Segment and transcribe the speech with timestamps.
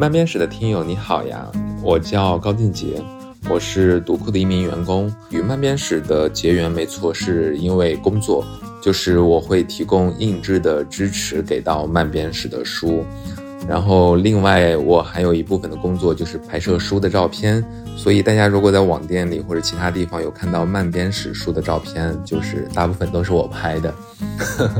[0.00, 1.46] 漫编史的听友你好呀，
[1.82, 3.04] 我叫高俊杰，
[3.50, 5.14] 我是读库的一名员工。
[5.28, 8.42] 与漫编史的结缘，没错，是因为工作，
[8.82, 13.04] 就是我会提供印制的支持给到漫编史的书。
[13.68, 17.62] 然后，另外我还有一部分的工作就是拍摄书的照片，
[17.94, 23.94] 所以大家如果在网店里或者其他地方有看到漫编史书的照片，就是大部分都是我拍的。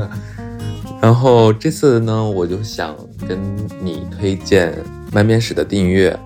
[0.99, 2.95] 然后这次呢，我就想
[3.27, 3.39] 跟
[3.79, 4.75] 你推荐
[5.13, 6.17] 漫编史的订阅，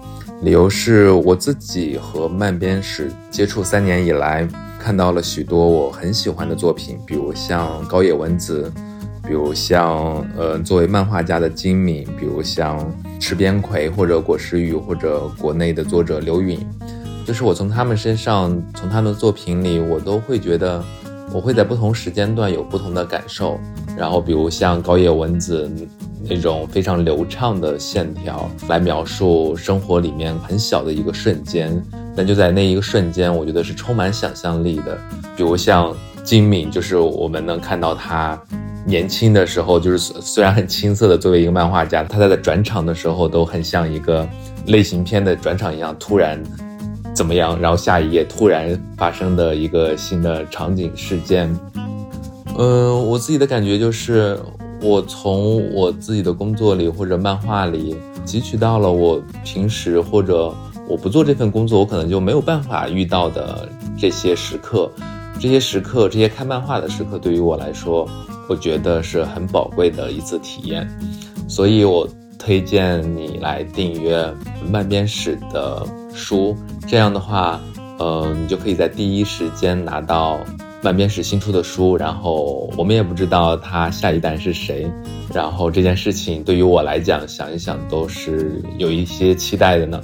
[0.44, 4.48] 理由是我自己和漫编史接触三年以来，
[4.80, 8.71] 看到了许多我很喜欢的作品，比如像高野文子。
[9.27, 12.80] 比如像呃，作为漫画家的金敏，比如像
[13.20, 16.59] 池边葵或者果实鱼，或者国内的作者刘允，
[17.25, 20.86] 就是我从他们身上，从他们的作品里，我都会觉得，
[21.35, 23.59] 我会在不同时间段有不同的感受。
[23.98, 25.69] 然后，比如像高野文子
[26.23, 31.83] 那种非常流畅的线条，来描述生活里面很小的一个瞬间，
[32.16, 34.97] 但就在那一个瞬间，我觉得是充满想象力的。
[35.36, 38.42] 比如像金敏，就是我们能看到他。
[38.88, 44.25] 年轻的时候，就是虽然很青涩的，作为一个漫画家，他在转场的时候都很像一个
[44.67, 46.39] 类型片的转场一样，突然
[47.16, 51.52] 怎么样，然后下一页突然发生的一个新的场景事件。
[52.58, 54.38] 嗯，我自己的感觉就是，
[54.81, 60.53] 我从我自己的工作里或者漫画里汲取到了我平时或者
[60.88, 64.91] 我不做这份工作，我可能就没有办法遇到的这些时刻，
[65.39, 68.08] 这些时刻，这些看漫画的时刻，对于我来说。
[68.47, 70.88] 我觉得是很宝贵的一次体验，
[71.47, 74.25] 所以我推荐你来订阅
[74.72, 76.55] 漫编史的书。
[76.88, 77.59] 这样的话，
[77.97, 80.39] 呃，你就可以在第一时间拿到
[80.81, 81.97] 漫编史新出的书。
[81.97, 84.89] 然后我们也不知道他下一代是谁，
[85.33, 90.02] 然后这件事情对于我来讲，想一想都是有一些期待的呢。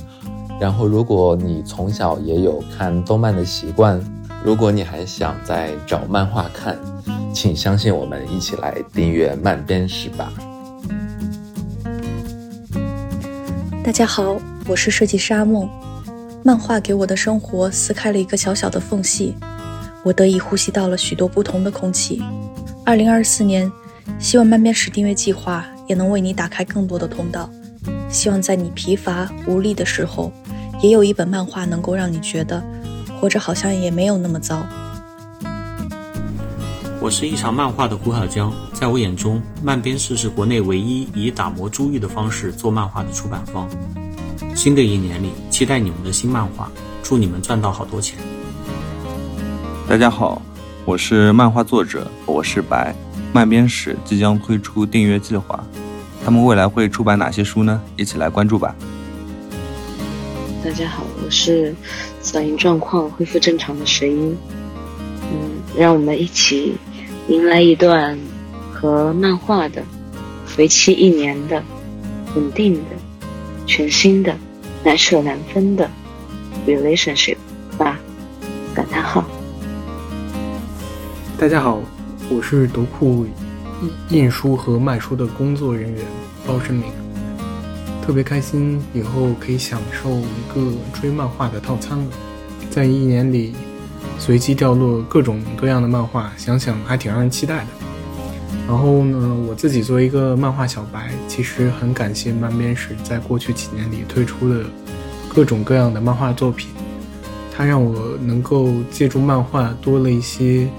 [0.59, 3.99] 然后，如果你从小也有看动漫的习惯，
[4.43, 6.77] 如果你还想再找漫画看。
[7.33, 10.33] 请相信我们，一起来订阅漫编史吧。
[13.83, 15.67] 大家好，我是设计师阿梦。
[16.43, 19.35] 漫画给我的生活撕开了一个小小的缝隙，
[20.03, 22.21] 我得以呼吸到了许多不同的空气。
[22.85, 23.69] 二零二四年，
[24.19, 27.49] 希望漫边史订阅计划也能为你打开更多的通道。
[28.07, 30.31] 希望在你疲乏无力的时候，
[30.83, 32.63] 也有一本漫画能够让你觉得
[33.19, 34.63] 活着好像也没有那么糟。
[37.01, 43.67] 我是一场漫画的胡小江，在我眼中，漫编室是国内唯一以打磨珠玉的方式做漫画的出版方。
[44.55, 46.69] 新的一年里，期待你们的新漫画，
[47.01, 48.19] 祝你们赚到好多钱。
[49.89, 50.39] 大家好，
[50.85, 52.95] 我是漫画作者，我是白。
[53.33, 55.59] 漫编室即将推出订阅计划，
[56.23, 57.81] 他们未来会出版哪些书呢？
[57.97, 58.75] 一起来关注吧。
[60.63, 61.73] 大家好，我是
[62.21, 64.37] 嗓音状况恢复正常的水音。
[65.33, 66.77] 嗯，让我们一起。
[67.31, 68.19] 迎来一段
[68.73, 69.81] 和漫画的
[70.57, 71.63] 为期一年的
[72.35, 72.81] 稳定的
[73.65, 74.35] 全新的
[74.83, 75.89] 难舍难分的
[76.67, 77.37] relationship
[77.77, 77.97] 吧！
[78.75, 79.23] 感叹号。
[81.39, 81.81] 大家好，
[82.29, 83.25] 我是读库
[84.09, 86.05] 印书和卖书的工作人员
[86.45, 86.91] 包申明，
[88.05, 92.05] 特别开心以后可以享受一个追漫画的套餐了，
[92.69, 93.53] 在一年里。
[94.19, 97.67] 随机掉落各种各样的漫画，想想还挺让人期待的。
[98.67, 104.63] 然后呢，我自己作为一个漫画小白，其实很感谢漫编史在过去几年里推出的
[105.27, 106.69] 各种各样的漫画作品，
[107.51, 110.69] 它让我能够借助漫画多了一些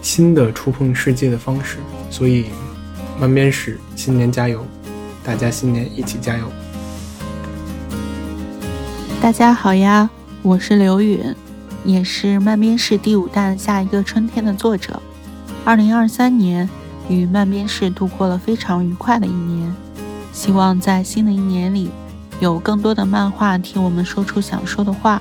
[0.00, 1.78] 新的触碰世界的方式。
[2.10, 2.46] 所以，
[3.18, 4.64] 漫编史新年加油，
[5.24, 6.44] 大家新年一起加油！
[9.20, 10.08] 大家好呀，
[10.42, 11.34] 我是刘允。
[11.84, 15.00] 也是漫编室第五弹下一个春天的作者。
[15.64, 16.68] 二零二三年
[17.08, 19.74] 与漫编室度过了非常愉快的一年，
[20.32, 21.90] 希望在新的一年里
[22.40, 25.20] 有更多的漫画听我们说出想说的话，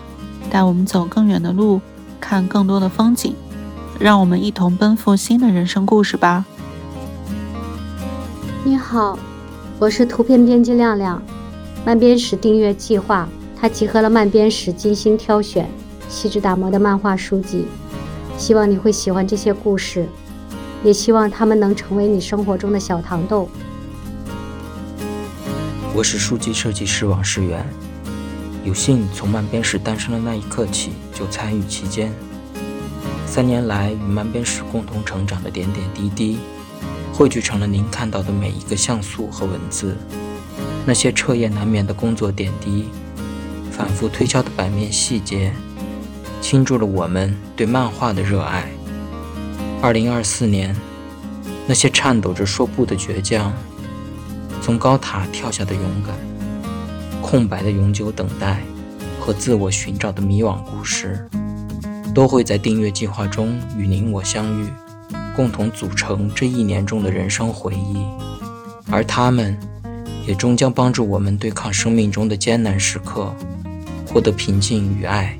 [0.49, 1.81] 带我们走更远的路，
[2.19, 3.35] 看更多的风景，
[3.99, 6.45] 让我们一同奔赴新的人生故事吧。
[8.63, 9.19] 你好，
[9.79, 11.21] 我是图片编辑亮亮。
[11.85, 13.27] 漫编室订阅计划，
[13.59, 15.69] 它集合了漫编室精心挑选。
[16.13, 17.65] 细致打磨的漫画书籍，
[18.37, 20.07] 希望你会喜欢这些故事，
[20.83, 23.49] 也希望他们能成为你生活中的小糖豆。
[25.95, 27.65] 我是书籍设计师王世元，
[28.63, 32.13] 有幸从漫编史诞生的那一刻起就参与其间，
[33.25, 36.37] 三年来与漫编史共同成长的点点滴滴，
[37.11, 39.97] 汇聚成了您看到的每一个像素和文字。
[40.85, 42.85] 那些彻夜难眠的工作点滴，
[43.71, 45.51] 反复推敲的版面细节，
[46.43, 48.69] 倾注了我们对漫画的热爱。
[49.81, 50.75] 二零二四年，
[51.65, 53.53] 那些颤抖着说不的倔强，
[54.61, 56.13] 从高塔跳下的勇敢，
[57.21, 58.61] 空白的永久等待
[59.21, 61.25] 和自我寻找的迷惘故事，
[62.13, 64.67] 都会在订阅计划中与您我相遇，
[65.33, 68.05] 共同组成这一年中的人生回忆，
[68.91, 69.57] 而他们。
[70.25, 73.35] 也终将帮助我们对抗生命中的艰难时刻，
[74.07, 75.37] 获得平静与爱。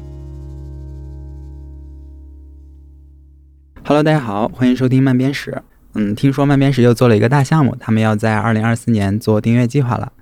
[3.86, 5.62] Hello，大家好，欢迎收听慢编史。
[5.96, 10.14] 嗯，听说慢编史又做了一个大项目，他们要在二零二四年做订阅计划了。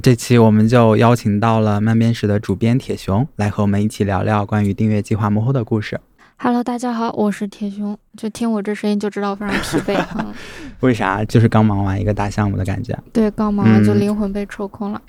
[0.00, 6.00] 这期我们就邀请到了慢编史的主编铁熊来和我们一起聊聊关于订阅计划幕后的故事。
[6.36, 7.98] Hello，大家好，我是铁熊。
[8.16, 10.00] 就听我这声音就知道非常疲惫。
[10.78, 11.24] 为啥？
[11.24, 12.96] 就是刚忙完一个大项目的感觉。
[13.12, 15.02] 对，刚忙完就灵魂被抽空了。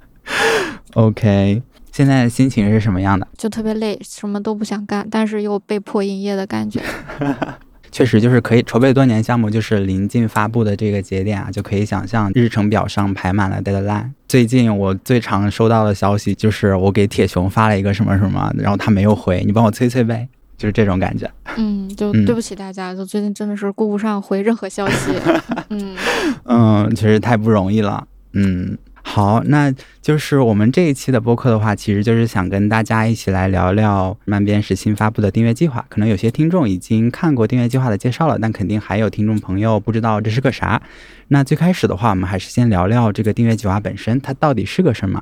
[0.92, 3.28] OK，现在心情是什么样的？
[3.36, 6.80] 就特别累，什么都不想干，但是又被迫营业的感觉。
[7.92, 14.10] 确实，就是可以筹备多年项目，就是临近发布的这个节点啊，就可以想象日程表上排满了 deadline。
[14.26, 20.26] 最近我最常收到的消息就是我给铁熊发了一个什么什么，然后他没有回，你帮我催催呗。
[20.58, 25.10] 就是这种感觉，嗯，就对不起大家，就最近真的是顾不上回任何消息，
[25.70, 25.96] 嗯
[26.46, 29.70] 嗯，确实太不容易了，嗯，好，那
[30.00, 35.84] 就是我们这一期的播客的话，其实就是想跟大家一起来聊聊漫边时新发布的订阅计划。
[35.88, 40.80] 可能有些听众已经看过订阅计划的介绍了，但肯定还有听众朋友不知道这是个啥。
[41.28, 45.20] 那最开始的话，我们还是先聊聊这个订阅计划本身，它到底是个什么。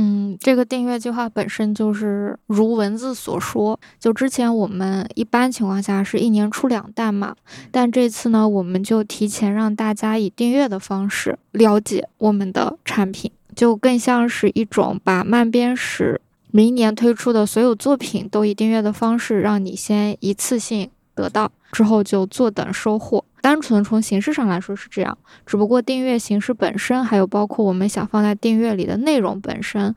[0.00, 7.34] 嗯，这个订阅计划本身就是如文字所说，就之前我们一般情况下是一年出两弹嘛，
[7.72, 16.20] 但这次呢，我们就提前让大家以订阅的方式了解我们的产品，就更像是一种把慢编史
[16.52, 23.24] 明年推出的所有作品都以订阅的方式，让你先一次性得到，之后就坐等收获。
[23.40, 29.94] 单纯从形式上来说是这样，只不过订阅形式本身，还有包括我们想放在订阅里的内容本身，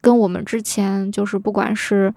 [0.00, 2.12] 跟我们之前就是不管是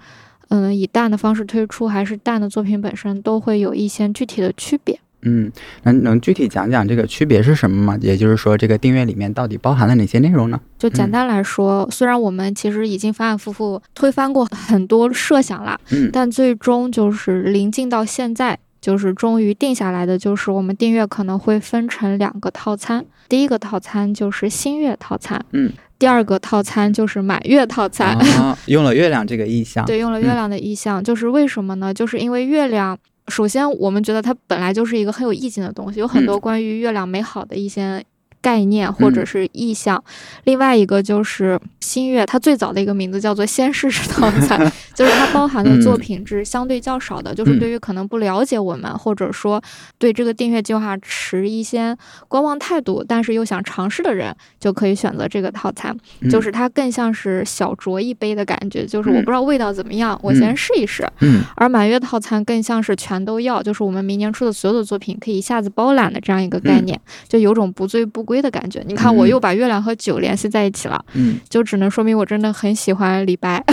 [0.49, 4.99] 嗯以淡的方式推出，还是淡的作品本身，都会有一些具体的区别。
[5.23, 5.51] 嗯，
[5.81, 7.97] 那能具体讲讲这个区别是什么吗？
[7.99, 10.61] 也就是说，这个订阅里面到底包含了哪些内容呢？
[10.77, 18.59] 就简单来说，虽然我们其实已经反反复复推翻过很多设想了，嗯，但最终就是临近到现在。
[18.81, 28.17] 就是终于定下来的，就是我们订阅可能会分成两个套餐，第一个套餐就是新月套餐，嗯，第二个套餐就是满月套餐。
[28.67, 31.93] 用了月亮这个意象，对，用了月亮的意象，就是为什么呢？
[31.93, 32.97] 就是因为月亮，
[33.27, 38.03] 首先我们觉得它本来就是一个很有意境的东西，有很多关于月亮美好的一些。
[38.47, 40.01] 概念或者是意象，
[40.45, 44.57] 另外一个就是新月，它最早的一个名字叫做先试试套餐，
[44.95, 49.61] 就是它包含的作品是相对较少的，就是对于可能不了解我们或者说
[49.97, 51.93] 对这个订阅计划持一些
[52.29, 55.93] 观望态度，但是又想尝试的人，就可以选择这个套餐，
[56.31, 61.05] 就是它更像是小酌一杯的感觉，就是我不知道味道怎么样，我先试一试。
[61.19, 68.36] 嗯，而满月套餐更像是全都要，就是我们明年出的所有的作品可以一下子包揽的这样一个概念，就有种不醉不归。
[68.41, 73.63] 的感觉，你看，我又把月亮和酒联系在一起了，嗯， 就只能说明我真的很喜欢李白。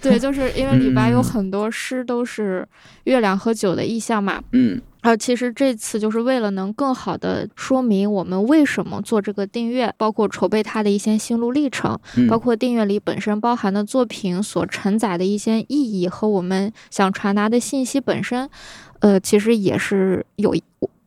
[0.00, 2.66] 对，就是因为李白有很多诗都是
[3.04, 11.96] 月亮和酒的意象嘛，嗯，而其实这次就是为了能更好的说明我们为什么做这个订阅，包括筹备它的一些心路历程，
[12.28, 18.50] 包括订阅里本身包含的作品所承载的一些意义和我们想传达的信息本身，
[18.98, 20.52] 呃，其实也是有。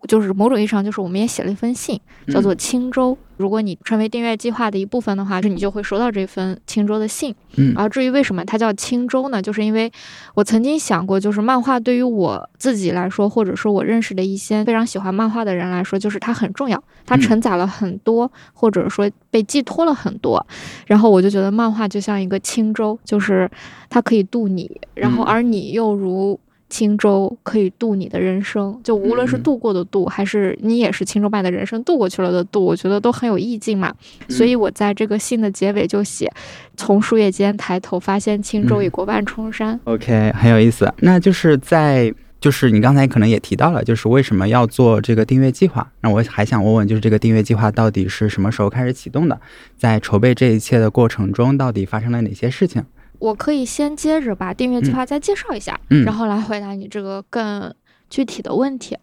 [0.05, 3.17] 就是某种意义上，就是我们也写了一封信，叫做青州。
[3.38, 7.35] 如果你成为订阅计划的一部分的话，就你就会收到这封青州的信。
[7.57, 9.41] 嗯，而至于为什么它叫青州呢？
[9.41, 9.91] 就是因为
[10.35, 20.45] 我曾经想过，就是漫画对于我自己来说，或者说我认识的一些非常喜欢漫画的人来说，就是它很重要，它承载了很多，或者说被寄托了很多。
[20.88, 23.50] 然后我就觉得漫画就像一个青州，就是
[23.89, 26.39] 它可以渡你，然后而你又如。
[26.67, 33.93] 轻舟可以渡你的人生，就无论是度过的渡，还是你也是轻舟把的人生渡过去了的渡，我觉得都很有意境嘛。
[34.29, 36.31] 所以我在这个信的结尾就写：
[36.75, 39.79] 从树叶间抬头，发现轻舟已过万重山。
[39.84, 40.91] OK，很有意思。
[41.00, 45.88] 那就是在，就是你刚才可能也提到了，就是为什么要做这个订阅计划？
[46.01, 49.39] 那我还想问问，就是这个订阅计划到底是什么时候开始启动的？
[49.77, 52.84] 在筹备这一切的过程中，到底发生了哪些事情？
[53.25, 57.74] 我可以先接着把订阅计划再介绍一下，然后来回答你这个更
[58.08, 58.96] 具体的问题。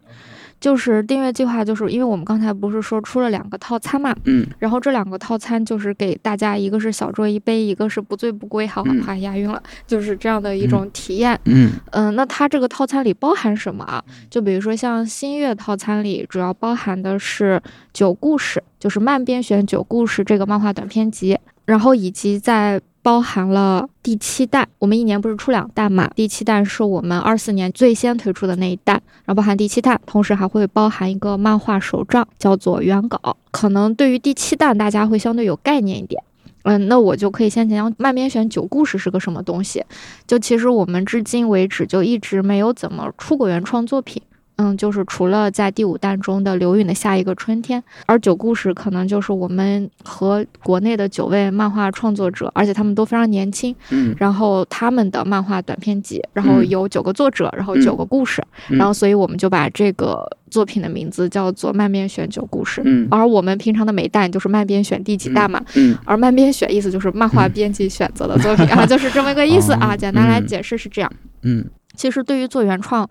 [0.60, 11.36] 就是订阅计划，就是因为我们刚才不是说出了两个套餐嘛，嗯，然后这两个套餐就是给大家一个是小酌一杯，一个是不醉不归，好好怕押韵了，就是这样的一种体验。
[11.46, 14.00] 嗯嗯，那它这个套餐里包含什么啊？
[14.30, 17.60] 就比如说像新月套餐里主要包含的是
[17.92, 22.80] 九故事，就是慢编选九故事这个漫画短篇集，然后以及在。
[23.02, 26.08] 包含了第七弹，我们一年不是出两弹嘛？
[26.14, 28.94] 第七弹是我们二四年最先推出的那一弹，
[29.24, 33.36] 然后包含第七弹，同时还会包含一个漫画手账，叫做原稿。
[33.50, 36.22] 可能对于第七弹，大家会相对有概念一点。
[36.62, 39.84] 嗯，那我就可以先讲讲慢编选九故事是个什么东西。
[40.28, 44.22] 就其实我们至今为止就一直没有怎么出过原创作品。
[44.62, 53.74] 嗯，就是除了在第五弹中的刘允的下一个春天，而九故事可能就是我们和国内的九位漫画创作者，而且他们都非常年轻。
[53.90, 62.80] 嗯，然后他们的漫画短篇集，然后有九个作者，然后九个故事，然后所以我们就把这个作品的名字叫做漫边选九故事。
[62.84, 65.60] 嗯，而我们平常的每弹就是漫边选第几弹嘛。
[65.74, 69.96] 嗯，而漫边选意思就是漫画编辑选择的作品啊， 就是这么个意思啊。
[69.96, 71.12] 简单来解释是这样。
[71.42, 71.64] 嗯，
[71.96, 73.08] 其实对于做原创。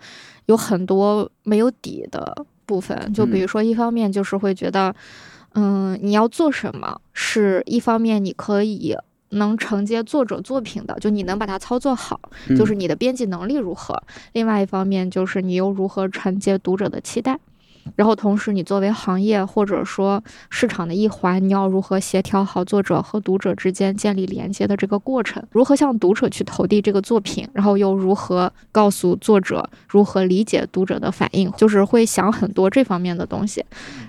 [0.51, 4.93] 有很多没有底的部分，就比如说，一方面就是会觉得，
[5.53, 8.96] 嗯，你要做什么，是一方面你可以
[9.29, 12.20] 能承接作者作品的，就你能把它操作好，
[12.58, 13.96] 就是你的编辑能力如何；
[14.34, 17.39] 另外一方面就是你又如何承接读者的期待。
[17.95, 25.43] 然后，同时，你作为行业或者说市场的一环，你要如何协调好作者和读者之间建立连接的这个过程？
[25.51, 27.47] 如何向读者去投递这个作品？
[27.53, 31.51] 然后又如何告诉作者如何理解读者的反应？
[31.57, 33.63] 就是会想很多这方面的东西。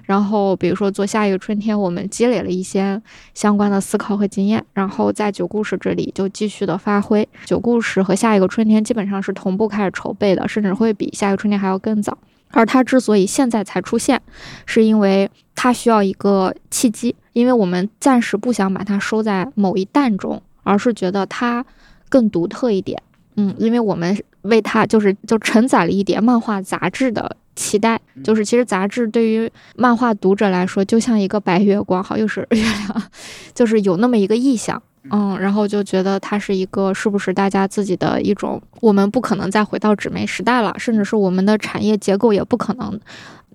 [0.05, 3.01] 然后，比如说做下一个春天，我们积累了一些
[3.35, 7.27] 相关的思考和经验，然后在九故事这里就继续的发挥。
[7.47, 12.17] 九故事和下一个春天基本上是同步开始筹备的，甚至会比下一个春天还要更早。
[12.53, 14.23] 而它之所以现在才出现，
[14.65, 21.65] 是因为它需要一个契机，因为我们暂时不想把它收在某一弹中，而是觉得它
[22.09, 23.03] 更独特一点。
[23.37, 33.03] 嗯，因为我们为它就是就承载了一点漫画杂志的期待，就是其实杂志对于漫画读者来说，就像一个白月光，好又是月亮，
[33.55, 34.83] 就是有那么一个意象。
[35.11, 43.01] 嗯，然后就觉得它是一个是不是大家自己的一种，我们不可能再回到纸媒时代了，甚至是我们的产业结构也不可能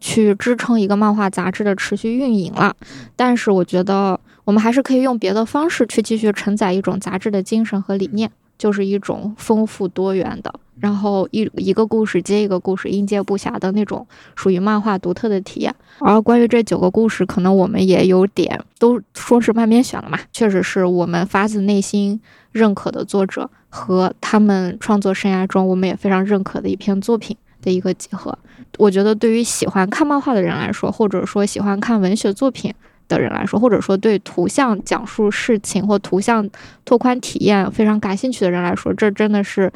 [0.01, 2.75] 去支撑一个漫画杂志的持续运营了。
[3.15, 10.53] 但是我觉得我们还是可以用别的方式去继续承载一种杂志的精神和理念，就是一种丰富多元的。
[10.79, 14.05] 然后一一个故事接一个故事，应接不暇的那种
[14.35, 15.73] 属于漫画独特的体验。
[15.99, 28.37] 而关于这九个故事，可能我们也有点都说是慢边选了嘛，确实是我们发自内心认可的作者和他们创作生涯中我们也非常认可的一篇作品的一个集合。
[28.77, 32.71] 我觉得对于喜欢看漫画的人来说，或者说喜欢看文学作品
[33.07, 36.47] 的人来说，或者说对图像讲述事情或图像
[36.85, 39.73] 拓宽体验非常感兴趣的人来说，这真的是。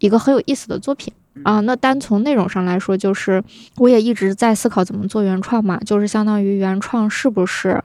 [0.00, 1.12] 一个很有意思的作品
[1.44, 3.42] 啊，那单从内容上来说，就是
[3.76, 7.82] 我也一直在思考怎么做原创嘛，就是相当于原创是不是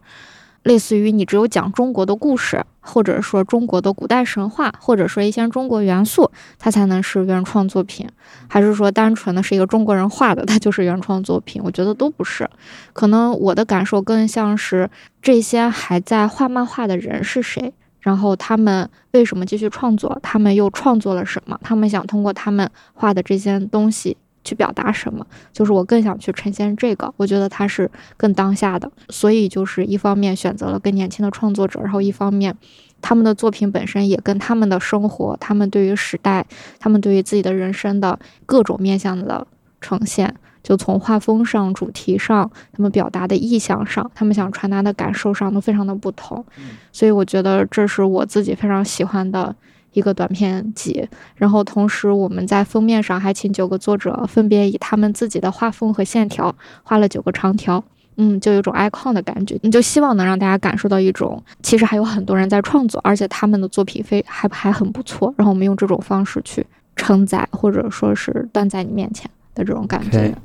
[0.64, 8.10] 类似于你只有讲中国的故事，或者说中国的古代神话，或者说一些中国元素，它才能是原创作品，
[8.48, 11.62] 还是说单纯的是一个中国人画的，它就是原创作品？
[11.64, 12.50] 我觉得都不是，
[12.94, 14.90] 可能我的感受更像是
[15.22, 17.74] 这些还在画漫画的人是谁。
[18.06, 20.20] 然后他们为什么继续创作？
[20.22, 21.60] 他们又创作了什么？
[21.64, 25.26] 他们想通过他们画的这些东西去表达什么？
[25.52, 28.92] 就是我更想去呈现这个，我觉得它是更当下的。
[29.10, 32.56] 所以就是一方面选择了更年轻的创作者，然后一方面
[33.02, 36.46] 他们的作品本身也跟他们的生活、他们对于时代、
[36.78, 39.48] 他们对于自己的人生的各种面向的
[39.82, 40.36] 呈现。
[40.66, 46.44] 就从画风上、主题上，他们表达的意向上，他们想传达的感受上都非常的不同，
[46.92, 49.56] 所以我觉得这是我自己非常喜欢的
[49.94, 51.08] 一个短片集。
[51.36, 57.84] 然后同时，我们在封面上还请九个作者分别以他们自己的画风和线条画了九个长条，
[58.16, 59.60] 嗯，就有种 icon 的感觉。
[59.62, 65.32] 你就希望能让大家感受到一种，其实还有很多人在创作，而且他们的作品非还还很不错。
[65.38, 69.30] 然后我们用这种方式去承载，或者说是端在你面前。
[69.56, 70.36] 的这种感觉，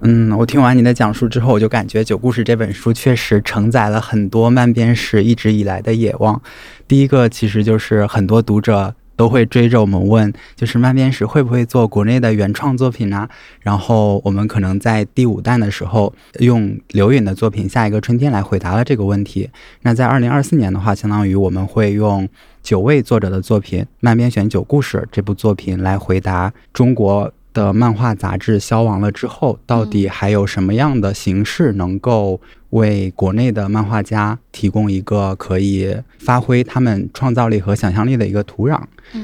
[0.00, 6.40] 嗯，我听完你的讲述之后，我就感觉《九故事》这本书确实承载了很多漫编史一直以来的野望。
[6.88, 13.28] 第一个，其实就是很多读者都会追着我们问，就是漫编史会不会做国内的原创作品呢？
[13.60, 19.50] 然后我们可能在第五弹的时候，用刘允的作品《下一个春天》来回答了这个问题。
[19.82, 22.26] 那在二零二四年的话，相当于我们会用
[22.62, 27.30] 九位作者的作品《漫编选九故事》这部作品来回答中国。
[27.54, 32.38] 的漫画杂志消亡了之后，到底还有什么样的形式能够
[32.70, 38.78] 为国内的漫画家提供一个可以发挥他们创造力和想象力的一个土壤？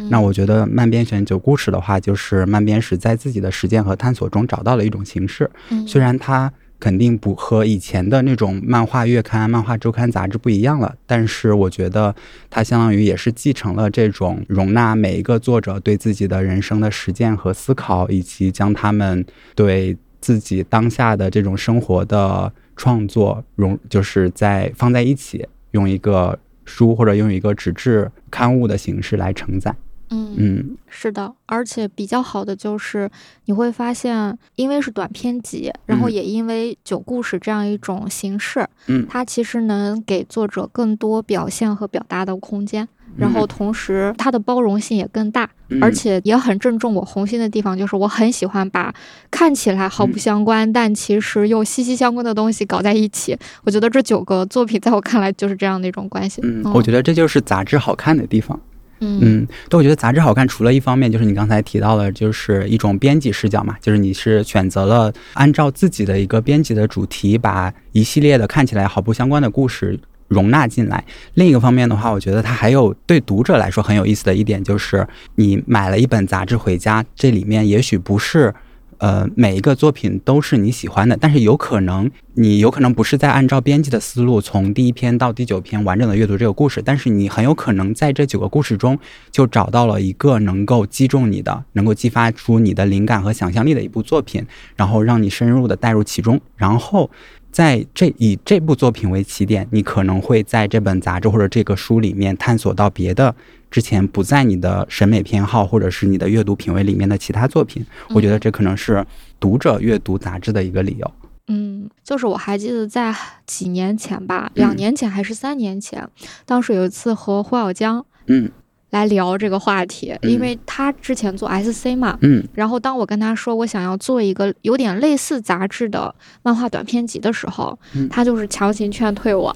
[0.09, 5.51] 那我觉得漫编选九故事的话，就是漫编史在自己的实践和探索中找到了一种形式。
[5.87, 12.15] 虽然它肯定不和以前的那种漫画月刊、漫画周刊杂志不一样了，但是我觉得
[12.49, 29.75] 它相当于也是继承了这种容纳每一个作者对自己的人生的实践和思考，以及将他们对自己当下的这种生活的创作融，就是在放在一起，用一个书或者用一个纸质刊物的形式来承载。
[30.11, 33.09] 嗯嗯，是的，而且比较好的就是
[33.45, 45.49] 你会发现，因为是短篇集，然后也因为九故事这样一种形式，嗯，它其实能给作者更多表现和表达的空间，然后同时它的包容性也更大，
[45.81, 48.93] 而且也很正中我红心的地方，就是我很喜欢把
[49.31, 53.39] 看起来毫不相关，但其实又息息相关的东西搞在一起。
[53.63, 56.41] 我觉得这九个作品在我看来就是这样的一种关系。
[56.43, 58.59] 嗯，我觉得这就是杂志好看的地方。
[59.01, 71.05] 嗯，对我觉得杂志好看，除了一方面就是你刚才提到的，就是一种编辑视角嘛，就是你是选择了按照自己的一个编辑的主题，把一系列的看起来毫不相关的故事容纳进来。
[71.35, 78.55] 另一个方面的话，我觉得它还有对读者来说很有意思的一点，就是你买了一本杂志回家，这里面也许不是。
[79.01, 88.99] 呃，每一个作品都是你喜欢的，但是有可能你有可能不是在按照编辑的思路从第一篇到第九篇完整的阅读这个故事，但是你很有可能在这九个故事中
[89.31, 97.11] 就找到了一个能够击中你的、能够激发出你的灵感和想象力的一部作品，然后让你深入的带入其中，然后
[97.51, 103.35] 在这以这部作品为起点，你可能会在这本杂志或者这个书里面探索到别的。
[103.71, 109.07] 之前不在你的审美偏好或者是你的阅读品味里面的其他作品，我觉得这可能是
[109.39, 111.11] 读者阅读杂志的一个理由。
[111.47, 113.15] 嗯，就是我还记得在
[113.47, 116.09] 几年前吧，两年前还是三年前，
[116.45, 118.51] 当时有一次和胡小江嗯
[118.91, 127.79] 来聊这个话题，因为他之前做 SC 嘛，嗯，然后当我跟他说我想要做一个有点类似杂志的漫画短篇集的时候，
[128.11, 129.55] 他就是强行劝退我。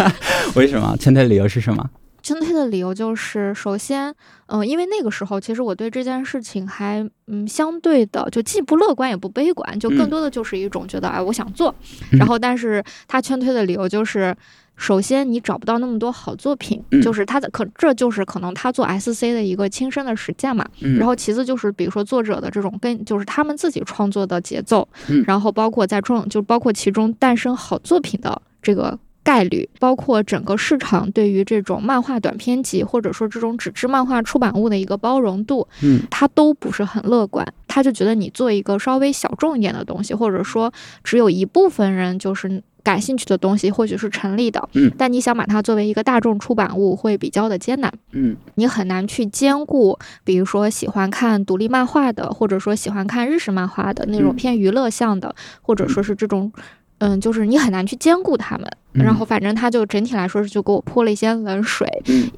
[0.54, 0.96] 为什么？
[0.98, 1.90] 劝退理由是什么？
[2.22, 4.14] 劝退的理由就是，首先，
[4.46, 11.74] 嗯，因为那个时候其实我对这件事情还，嗯，相对的就既不乐观也不悲观，就更多的就是一种觉得，哎，我想做。
[12.12, 14.34] 然后，但是他劝退的理由就是，
[14.76, 20.66] 首先你找不到那么多好作品，就是他的可这就是可能他做 SC 的一个亲身的实践嘛。
[20.98, 24.86] 然后，其次就是比如说作者的这种跟就是他们自己创作的节奏，
[25.26, 28.98] 然后包括在创就包括其中诞生好作品的这个。
[29.24, 37.42] 概率包括整个市场对于这种漫画短篇集或者说这种纸质漫画出版物的一个包容度，嗯，他都不是很乐观。
[37.66, 40.70] 他就觉得你做一个稍微小众一点的东西，或者说
[41.02, 56.52] 只有一部分人就是感兴趣的东西，或许是成立的，嗯，但你想把它作为一个大众出版物，会比较的艰难，嗯，你很难去兼顾，比如说喜欢看独立漫画的，或者说喜欢看日式漫画的那种偏娱乐向的，或者说是这种。
[56.98, 61.86] 嗯，就是你很难去兼顾他们，然后反正他就整体来说是就给我泼了一些冷水，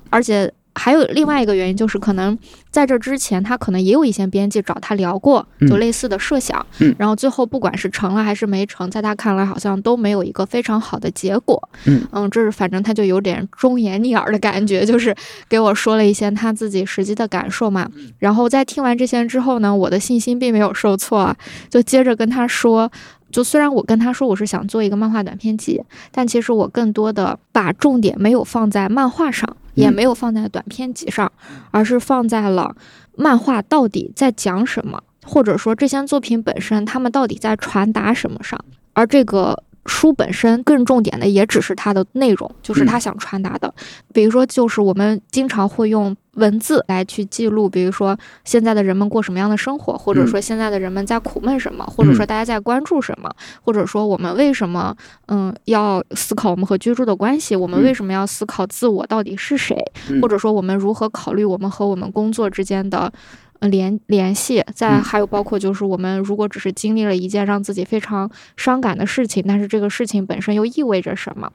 [0.09, 2.39] 而且还有另外一个原因就是可能
[2.71, 6.65] 在这之前他可能也有一些编辑找他聊过，就类似的设想，
[6.99, 12.31] 然后最后不管是成了还是没成，在他看来好像都没有一个非常好的结果，嗯。
[12.31, 15.15] 这是反正他就有点忠言逆耳的感觉，就是
[15.49, 21.37] 给我说了一些他自己实际的感受嘛，然后在听完这些之后呢，我的信心并没有受挫，啊，
[21.71, 22.91] 就接着跟他说。
[23.29, 31.31] 就虽然我跟他说我是想做一个漫画短篇集，但其实我更多的把重点没有放在漫画上，也没有放在短篇集上，
[31.71, 32.75] 而是放在了
[33.17, 38.59] 漫画到底在讲什么，或者说这些作品本身他们到底在传达什么上。
[38.93, 43.73] 而这个书本身更重点的也只是它的内容，就是他想传达的。
[44.13, 46.17] 比如说，就是我们经常会用。
[46.37, 53.31] 文字来去记录，比如说现在的人们过什么样的生活，或者说现在的人们在苦闷什么，或者说大家在关注什么，
[53.63, 54.97] 或者说我们为什么
[55.27, 59.77] 嗯要思考我们和居住的关系，我们为什么要思考自我到底是谁，
[60.23, 63.13] 或者说我们如何考虑我们和我们工作之间的
[63.61, 71.51] 联联系，再还有包括就是我们如果只是经历了一件让自己非常伤感的事情，但是这个事情本身又意味着什么？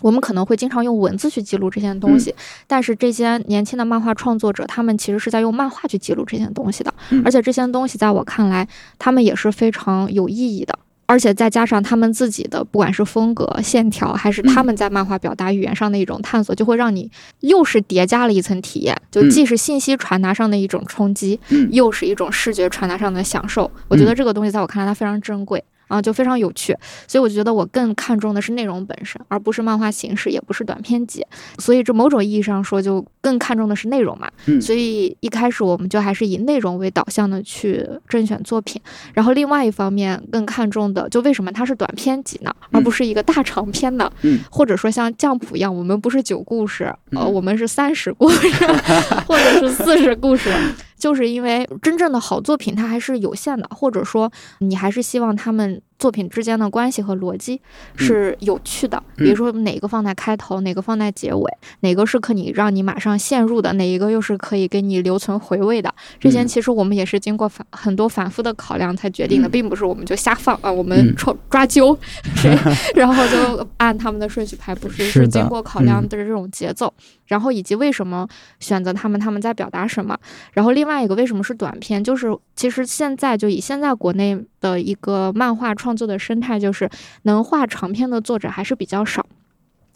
[0.00, 2.34] 我们可能会经常用文字去记录这些东西，
[2.66, 6.92] 但是这些年轻的漫画创作者，他们其实是在用漫画去记录这些东西的，
[7.24, 8.66] 而且这些东西在我看来，
[8.98, 10.78] 他们也是非常有意义的。
[11.10, 23.70] 而且再加上他们自己的，不管是风格、线条，还是他们在漫画表达语言上的一种探索，就会让你又是叠加了一层体验，就既是信息传达上的一种冲击，又是一种视觉传达上的享受。
[23.88, 25.64] 我觉得这个东西在我看来它非常珍贵。
[25.88, 31.26] 啊，就非常有趣，所以我觉得我更看重的是内容本身，而不是漫画形式，也不是短篇集。
[31.58, 34.30] 所以这某种意义上说，就更看重的是内容嘛。
[34.46, 34.60] 嗯。
[34.60, 38.80] 所以一开始我们就还是以内容为导向的去甄选作品，
[39.14, 44.10] 然后另外一方面更看重的，就为什么它是短篇集呢，而不是一个大长篇呢？
[44.22, 44.38] 嗯。
[44.50, 48.48] 或者说像酱谱一样，我们不是九故事，呃，我们是三十故事，
[49.26, 50.50] 或者是四十故事。
[50.98, 57.60] 就是因为真正的好作品它还是有限的，或者说你还是希望他们作品之间的关系和逻辑
[57.96, 59.02] 是有趣的。
[59.16, 65.92] 比如说哪个放在开头，哪个放在结尾，哪个是可以让你马上陷入的，哪一个又是可以给你留存回味的。
[66.18, 71.96] 这些其实我们也是经过反很多反复的考量才决定的，并不是我们就瞎放啊，我们抓抓阄，
[72.94, 76.92] 然后就按他们的顺序排，不是是经过考量的这种节奏。
[77.28, 78.26] 然后以及为什么
[78.58, 80.18] 选择他们，他们在表达什么？
[80.52, 82.02] 然后另外一个为什么是短片？
[82.02, 86.90] 就是其实现在就以现在国内的一个漫画创作的生态，就是
[87.22, 89.24] 能画长篇的作者还是比较少。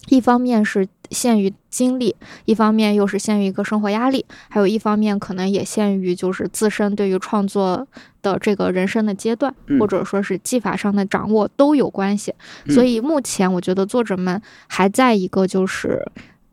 [0.08, 7.86] 一方面是限于精力，一方面又是限于一个生活压力，还有一方面可能也限于就是自身对于创作
[8.20, 12.34] 的这个人生的阶段，或者说是技法上的掌握都有关系。
[12.68, 16.04] 所以目前我觉得作者们还在一个就是。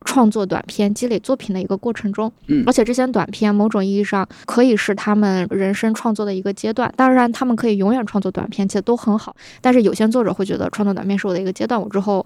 [0.10, 6.91] 创作短片、积累作品的一个过程中，嗯，而且这些短片某种意义上可以是他们人生创作的一个阶段。
[6.98, 9.36] 当然，他们可以永远创作短片，其实都很好。
[9.62, 12.26] 但是有些作者会觉得创作短片是我的一个阶段，我之后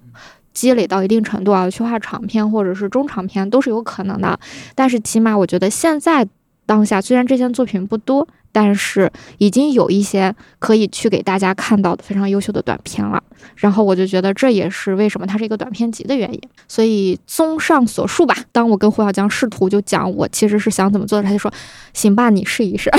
[0.53, 4.39] 积累到一定程度啊，去画长篇或者是中长篇都是有可能的。
[4.75, 6.25] 但是起码我觉得现在
[6.65, 8.25] 当下，虽然这些作品不多。
[8.53, 13.21] 但是已经有一些可以去给大家看到的非常优秀的短片了，
[13.55, 16.39] 然后我就觉得这也是为什么它是一个短片集的原因。
[16.67, 21.51] 所以综上所述吧，当我跟胡小江试图就讲我其实是想怎么做的，他就说
[21.93, 22.91] ：“行吧，你试一试。”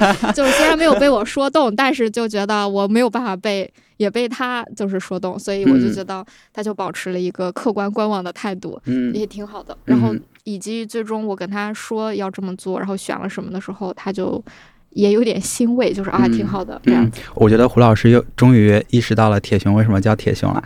[0.36, 9.74] 就是虽然没有被我说动，但是就觉得我没有办法被也被他就是说动，所以我就觉得他就保持了一个客观观望的态度，嗯，也挺好的。
[9.86, 14.44] 然后以及最终我跟他说要这么做，然后选了什么的时候，他就。
[14.90, 17.20] 也有点欣慰，就是啊，挺好的这样子。
[17.34, 20.62] 我觉得胡老师又终于意识到了铁熊为什么叫铁熊了，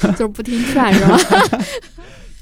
[0.16, 1.18] 就是不听劝是吧？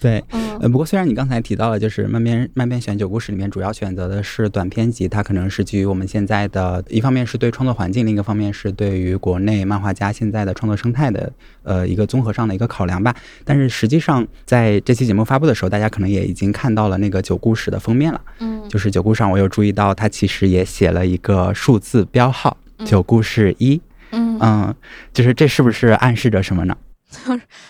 [0.00, 0.22] 对，
[0.60, 11.32] 呃，不过虽然你刚才提到了，就是慢边慢边选九故事里面主要选择的是短篇集，它可能是基于我们现在的一方面是对创作环境，另一个方面是对于国内漫画家现在的创作生态的
[11.64, 13.14] 呃一个综合上的一个考量吧。
[13.44, 18.20] 但是实际上在这期节目发布的时候，大家可能也已经看到了那个九故事的封面了。
[18.38, 23.80] 嗯，就是九故事上，我有注意到它其实也写了一个数字标号，九故事一。
[24.12, 24.74] 嗯嗯，
[25.12, 26.76] 就是这是不是暗示着什么呢？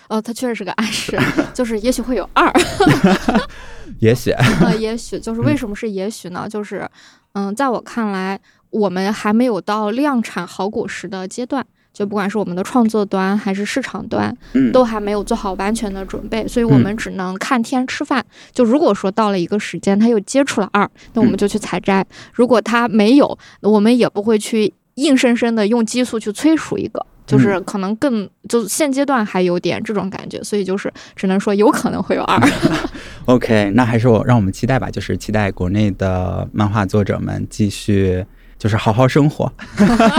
[0.08, 1.18] 哦，它确实是个暗示，
[1.54, 2.52] 就是也许会有二，
[4.00, 6.48] 也许，呃，也许就是为什么是也许呢？
[6.48, 6.88] 就是，
[7.34, 14.36] 嗯，在我看来，我们还没有到量产好果实的阶段，就不管是我们的创作端还是市场端，
[14.72, 18.24] 都还没有做好完全的准备，所以我们只能看天吃饭。
[18.52, 27.06] 就如果说到了一个时间，它又接触了二，那我们就去采摘；如果它没有，我们也不会去硬生生的用激素去催熟一个。
[27.28, 32.40] 就是可能更就现阶段还有点这种感觉，所以就是只能说有可能会有二。
[33.26, 38.24] OK，那还是我让我们期待吧，就是期待国内的漫画作者们继续
[38.58, 39.52] 就是好好生活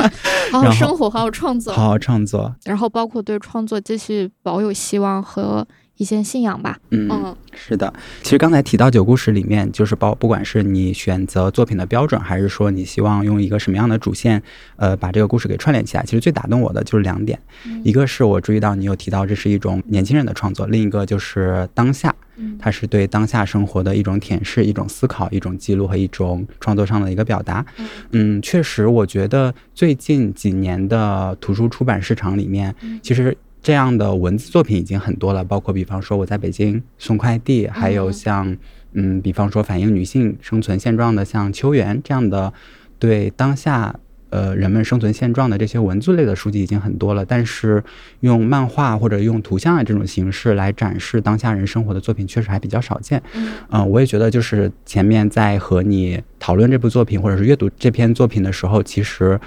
[0.53, 5.67] 好好生活，好好创作，好好创作，然后包括对创作继续保有希望和。
[5.99, 7.93] 一些信仰吧，嗯，是的。
[8.23, 14.41] 其实刚才提到九故事里面，就是包不管是你选择作品的标准，还是说你希望用一个什么样的主线，
[14.77, 16.03] 呃，把这个故事给串联起来。
[16.03, 17.37] 其实最打动我的就是两点，
[17.83, 22.15] 一个是我注意到你有提到这是一种年轻人的创作，另一个就是当下，
[22.57, 27.65] 它是对当下生活的一种舔舐、一种思考、一种记录和一种创作上的一个表达。
[28.11, 33.35] 嗯，确实，我觉得最近几年的图书出版市场里面，其实。
[33.61, 38.55] 这样的文字作品已经很多了，包括比方说我在北京送快递，还有像
[38.93, 42.53] 嗯，比方说反映女性生存现状的像秋园这样的，
[42.97, 43.93] 对当下
[44.29, 47.25] 呃人们生存现状的这些文字类的书籍已经很多了。
[47.25, 47.83] 但是
[48.21, 53.21] 用漫画或者用图像啊这种形式来展示当下人生活的作品，确实还比较少见。
[53.69, 59.39] 嗯，我也觉得就是前面在和你讨论这部作品或者是阅读这篇作品的时候，其实。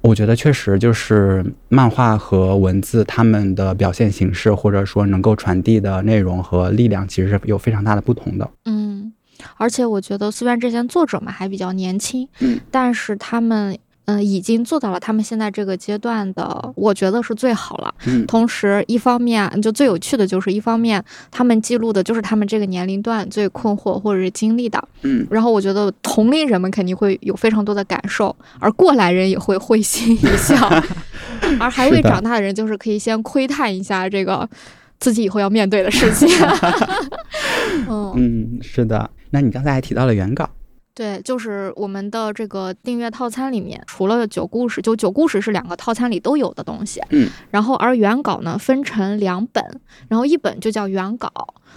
[0.00, 8.48] 我觉得确实就是漫画和文字，他们的表现形式或者说能够传递的内容和力量，其实是有非常大的不同的。
[8.66, 9.12] 嗯，
[9.56, 17.94] 而且我觉得虽然这些作者们还比较年轻，嗯，但是他们嗯，已经做到了他们现在这个阶段的，我觉得是最好了。
[18.06, 24.82] 嗯同时，一方面就最有趣的就是，一方面他们记录的就是他们这个年龄段最困惑或者是经历的。
[25.02, 30.56] 嗯然后我觉得同龄人们肯定会有非常多的感受，而过来人也会会心一笑，
[31.58, 34.48] 而还未长大的人就是可以先窥探一下这个
[35.00, 36.28] 自己以后要面对的事情。
[37.88, 39.10] 嗯，嗯，是的。
[39.30, 40.48] 那你刚才还提到了原稿，
[40.96, 47.00] 对，就是我们的这个订阅套餐里面，除了九故事，就九故事是两个套餐里都有的东西。
[47.10, 49.62] 嗯，然后而原稿呢分成两本，
[50.08, 51.30] 然后一本就叫原稿，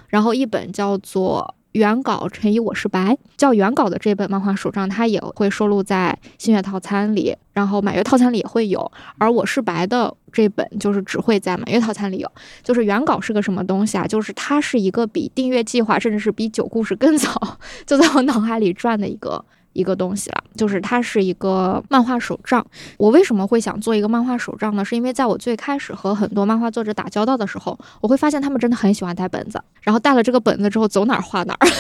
[0.08, 1.53] 然后一本叫做。
[1.73, 8.91] 原稿陈以我是白，叫原稿的这本漫画手账，它也会收录在新月套餐里，然后满月套餐里也会有。
[9.17, 12.32] 而我是白的这本就是只会在满月套餐里有。
[12.63, 14.08] 就是原稿是个什么东西啊？
[14.08, 19.45] 就是它是一个比订阅计划，甚至是比九故事更早 就在我脑海里转的一个
[19.79, 20.43] 一个东西了。
[20.55, 22.65] 就是它是一个漫画手账。
[22.97, 24.83] 我为什么会想做一个漫画手账呢？
[24.83, 31.67] 是因为在我最开始和很多漫画作者打交道的时候，我会发现他们真的很喜欢带本子，然后带了这个本子之后走哪儿画哪儿。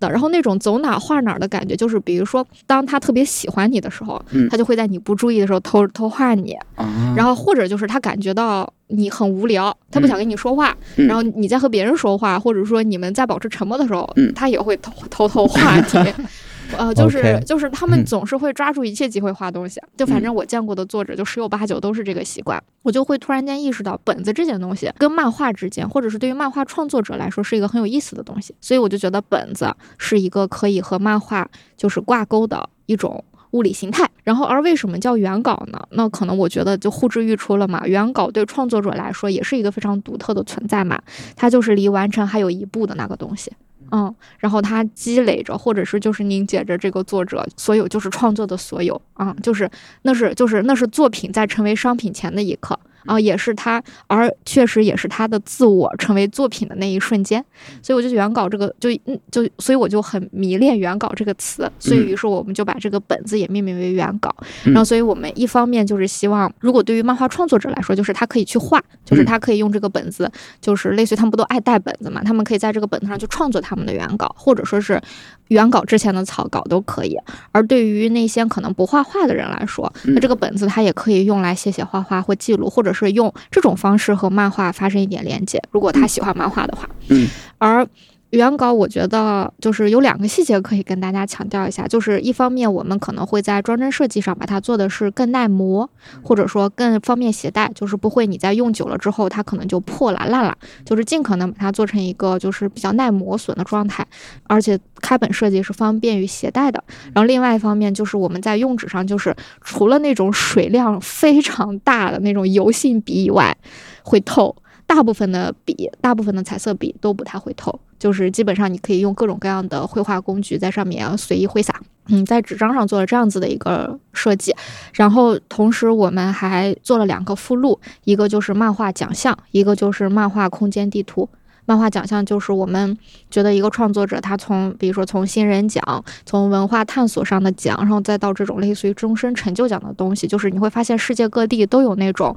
[0.00, 15.82] 的，然后那种走哪儿画哪儿的感觉，就是比如说，当他特别喜欢你的时候，嗯他就会在你不注意的时候偷偷画你，啊然后或者就是他感觉到你很无聊，他不想跟你说话，嗯然后你在和别人说话，或者说你们在保持沉默的时候，嗯他也会偷偷偷画你。
[16.76, 33.24] 呃，就是就是他们嗯总是会抓住一切机会画东西，就反正我见过的作者就十有八九都是这个习惯，我就会突然间意识到本子这件东西跟漫画之间，或者是对于漫画创作者来说是一个很有意思的东西，所以我就觉得本子是一个可以和漫画就是挂钩的一种。
[33.52, 35.80] 物理形态，然后而为什么叫原稿呢？
[35.92, 37.86] 那可能我觉得就呼之欲出了嘛。
[37.86, 41.00] 原稿对创作者来说也是一个非常独特的存在嘛，
[41.34, 43.50] 它就是离完成还有一步的那个东西。
[43.90, 49.00] 嗯，然后它积累着，或者是就是凝结着这个作者所有就是创作的所有。
[49.14, 49.68] 啊、就是
[50.02, 52.78] 那是就是那是作品在成为商品前的一刻。
[53.08, 57.44] 啊、也是他，而确实也是他的自我成为作品的那一瞬间。
[57.82, 64.34] 所以我就原稿这个就嗯就所以我就很迷恋原稿这个词，所以于是我们就把这个本子也命名为原稿。
[64.64, 75.00] 嗯然后所以我们一方面就是希望，如果对于漫画创作者来说，就是他可以去画，就是他可以用这个本子，就是类似于他们不都爱带本子嘛，他们可以在这个本子上去创作他们的原稿，或者说是
[75.48, 77.16] 原稿之前的草稿都可以。
[77.52, 85.62] 而对于那些可能不画画的人来说，那这个本子它也可以用来写写画画或记录，或者是用这种方式和漫画发生一点连接。
[85.70, 87.86] 如果他喜欢漫画的话，嗯，而
[88.30, 95.88] 原稿我觉得就是有两个细节可以跟大家强调一下，就是一方面我们可能会在装帧设计上把它做的是更耐磨，
[96.22, 104.06] 或者说更方便携带，就是不会你在用久了之后它可能就破了烂了，就是尽可能把它做成一个就是比较耐磨损的状态，
[104.44, 106.84] 而且开本设计是方便于携带的。
[107.14, 113.56] 然后另外一方面就是我们在用纸上，就是除了那种水量非常大的那种油性笔以外，
[114.02, 114.54] 会透。
[114.86, 121.80] 大部分的笔，大部分的彩色笔都不太会透，就是基本上你可以用各种各样的绘画工具在上面随意挥洒。
[122.10, 124.54] 嗯，在纸张上做了这样子的一个设计，
[124.94, 131.28] 然后同时我们还做了两个附录，一个就是漫画奖项，一个就是漫画空间地图。
[131.66, 132.96] 漫画奖项就是我们
[133.30, 142.34] 觉得一个创作者他从比如说从新人奖，从文化探索上的奖，然后再到这种类似于终身成就奖的东西，就是你会发现世界各地都有那种。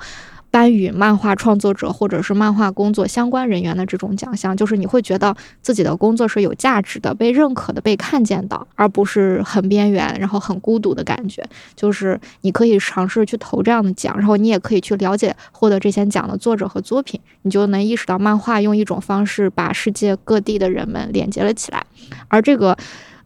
[0.51, 11.41] 颁与漫画创作者或者是漫画工作相关人员的这种奖项，就是你会觉得自己的工作是有价值的、被认可的、被看见的，而不是很边缘，然后很孤独的感觉。
[11.75, 21.85] 就是你可以尝试去投这样的奖，然后你也可以去了解获得这些奖的作者和作品，你就能意识到漫画用一种方式把世界各地的人们连接了起来，
[22.27, 22.77] 而这个。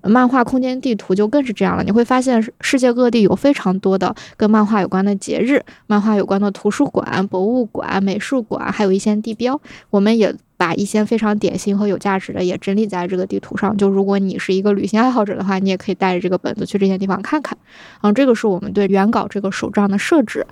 [0.07, 9.59] 漫画空间地图就更是这样了，你会发现世世界各地有非常多的跟漫画有关的节日、漫画有关的图书馆、博物馆、美术馆，还有一些地标。
[9.89, 13.75] 我们也把一些非常典型和有价值的也整理在这个地图上。
[13.75, 17.57] 就如果你是一个旅行爱好者的话，你也可以带着这个本子去这些地方看看。
[18.01, 20.45] 嗯，这个是我们对原稿这个手账的设置。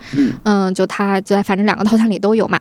[0.43, 2.59] 嗯，就它在反正两个套餐里都有嘛。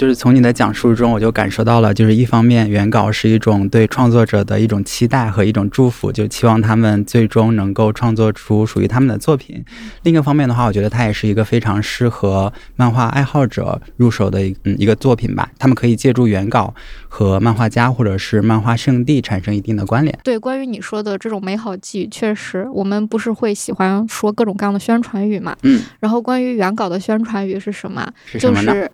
[0.00, 9.58] 就是从你的讲述中，我就感受到了，就是一方面原稿是一种对创作者的一种期待和一种祝福，就期望他们最终能够创作出属于他们的作品；
[10.02, 15.50] 另一个方面的话，我觉得它也是一个非常适合漫画爱好者入手的一嗯一个作品吧。
[15.58, 16.74] 他们可以借助原稿
[17.06, 20.18] 和漫画家或者是漫画圣地产生一定的关联。
[20.24, 25.54] 对，关于你说的这种美好寄语，确实，我们不是会喜欢说各种各样的宣传语嘛？
[25.60, 25.82] 嗯。
[26.00, 28.10] 然后关于原稿的宣传语是什么？
[28.24, 28.90] 是什么呢就是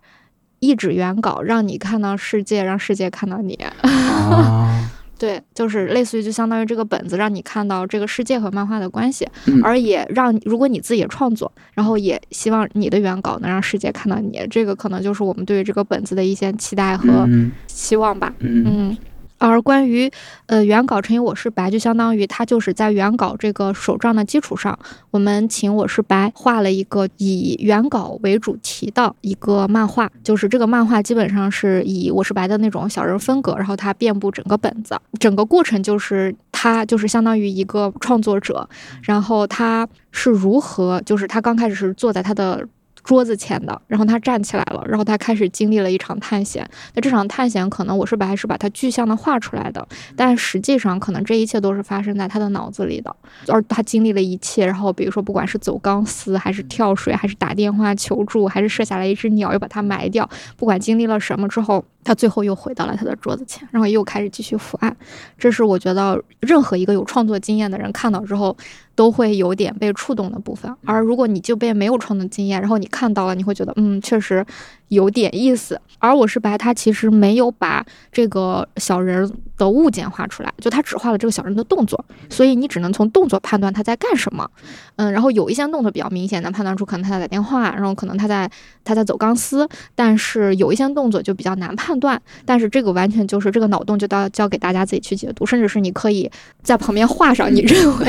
[0.60, 3.54] 一纸原稿，让你看到世界，让世界看到你。
[3.82, 18.30] 啊对，就是类似于就相当于这个本子让你看到这个世界和漫画的关系，嗯而也让如果你自己创作，然后也希望你的原稿能让世界看到你，这个可能就是我们对于这个本子的一些期待和嗯期望吧。
[18.40, 18.96] 嗯嗯。
[19.38, 20.10] 而关于
[20.46, 24.78] 呃原稿成以我是白，就相当于它就是在原稿这个手账的基础上，
[25.10, 38.68] 我们请我是白画了一个以原稿为主题的一个漫画，就是这个漫画基本上是以我是白的那种小人风格，然后它遍布整个本子，整个过程就是他就是相当于一个创作者，
[39.02, 42.66] 然后他是如何，就是他刚开始是坐在他的。
[43.06, 46.68] 桌子前的，然后他站起来了，然后他开始经历了一场探险。
[46.94, 53.14] 那这场探险可能我是把还是把它具象的画出来的，但实际上可能这一切都是发生在他的脑子里的，
[53.46, 54.66] 而他经历了一切。
[54.66, 64.96] 然后比如说，不管是走钢丝，还是跳水，还是打电话求助，还是射下来一只鸟又把它埋掉，不管经历了什么之后，他最后又回到了他的桌子前，然后又开始继续伏案。
[65.36, 68.56] 这是我觉得任何一个有创作经验的人看到之后
[68.94, 70.72] 都会有点被触动的部分。
[70.84, 74.46] 而如果你就被没有创作经验，然后你看到了，你会觉得嗯，确实
[74.86, 75.80] 有点意思。
[75.98, 84.48] 而我是白，他其实没有把这个小人的物件画出来，就他只画了这个小人的动作，所以你只能从动作判断他在干什么。
[84.94, 88.48] 嗯，然后有一些动作比较明显，能判断出可能他在打电话，然后可能他在
[88.84, 92.20] 他在走钢丝，但是有一些动作就比较难判断。
[92.44, 96.30] 但是这个完全就是这个脑洞就到交给大家自己去解读，甚至是你可以
[96.62, 98.06] 在旁边画上你认为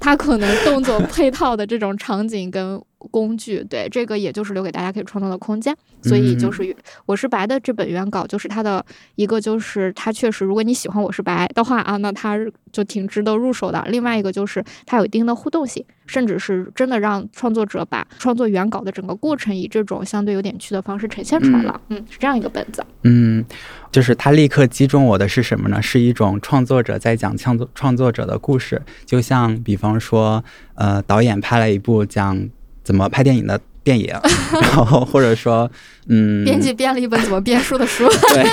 [0.00, 3.64] 他可能动作配套的这种场景跟工具。
[3.64, 5.74] 对，这个也就是留给大家可以创作的空间。
[6.02, 8.84] 所以就是我是白的这本原稿，就是它的
[9.16, 12.38] 一个就是它确实，如果你喜欢我是白的话啊，那它
[12.70, 13.84] 就挺值得入手的。
[13.88, 21.80] 另外一个就是它有一定的互动性，甚至是真的让创作者把创作原稿的整个过程以这种相对有点趣的方式呈现出来了。
[21.88, 22.84] 嗯，是这样一个本子。
[23.02, 23.44] 嗯，
[23.90, 25.82] 就是它立刻击中我的是什么呢？
[25.82, 30.44] 是一种创作者在讲创作创作者的故事，就像比方说，
[30.76, 32.48] 呃，导演拍了一部讲
[32.88, 34.08] 怎么拍电影的电影，
[34.62, 35.70] 然后或者说，
[36.08, 38.08] 嗯，编辑编了一本怎么编书的书。
[38.08, 38.46] 对。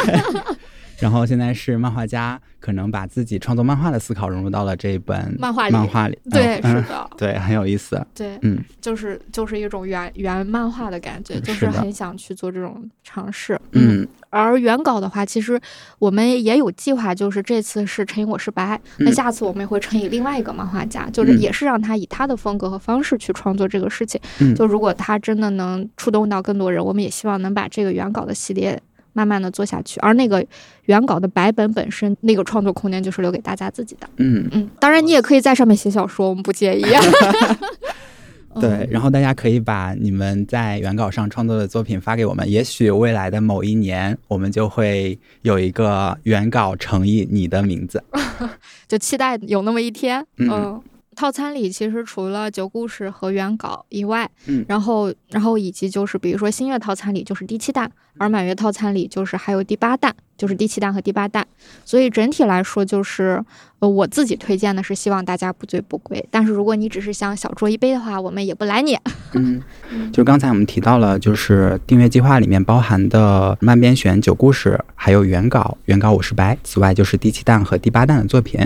[0.99, 5.73] 然后现在是漫画家，可能把自己创作漫画的思考融入到了这一本漫画里。
[5.73, 8.05] 漫画里，对，嗯、是的，对，很有意思。
[8.13, 13.59] 对，嗯，就是就是一种原原漫画的感觉，就是很想去做这种尝试。
[13.73, 15.59] 嗯，而原稿的话，其实
[15.99, 24.19] 我们也有计划，就是这次是陈以我是白，那嗯下次我们也会乘以另外一个漫画家，就是嗯也是让他以他的风格和方式去创作这个事情。
[24.39, 28.81] 嗯就如果他真的能触动到更多人，我们也希望能把这个原稿的系列。
[29.15, 30.45] 慢慢的做下去，而那个
[30.83, 34.07] 原稿的白本本身，那个创作空间就是留给大家自己的。
[34.17, 36.83] 嗯嗯，当然你也可以在上面写小说，我们不介意。
[38.59, 48.03] 对，然后大家可以把你们在原稿上创作的作品发给我们，也许未来的某一年，我们就会有一个原稿乘以你的名字。
[48.87, 50.25] 就期待有那么一天。
[50.37, 50.81] 嗯嗯，
[51.15, 61.45] 套餐里其实除了九故事和原稿以外，嗯然后然后以及就是比如说新月套餐里就是第七弹，而满月套餐里就是还有第八弹，就是第七弹和第八弹。
[61.83, 63.43] 所以整体来说就是，
[63.79, 66.23] 呃，我自己推荐的是希望大家不醉不归。
[66.29, 68.97] 但是如果你只是想小酌一杯的话，我们也不拦你。
[69.33, 69.61] 嗯，
[70.13, 76.57] 就刚才我们提到了，就是订阅计划里面包含的慢编选九故事，还有原稿，原稿我是白。
[76.63, 78.59] 此外就是第七弹和第八弹的作品。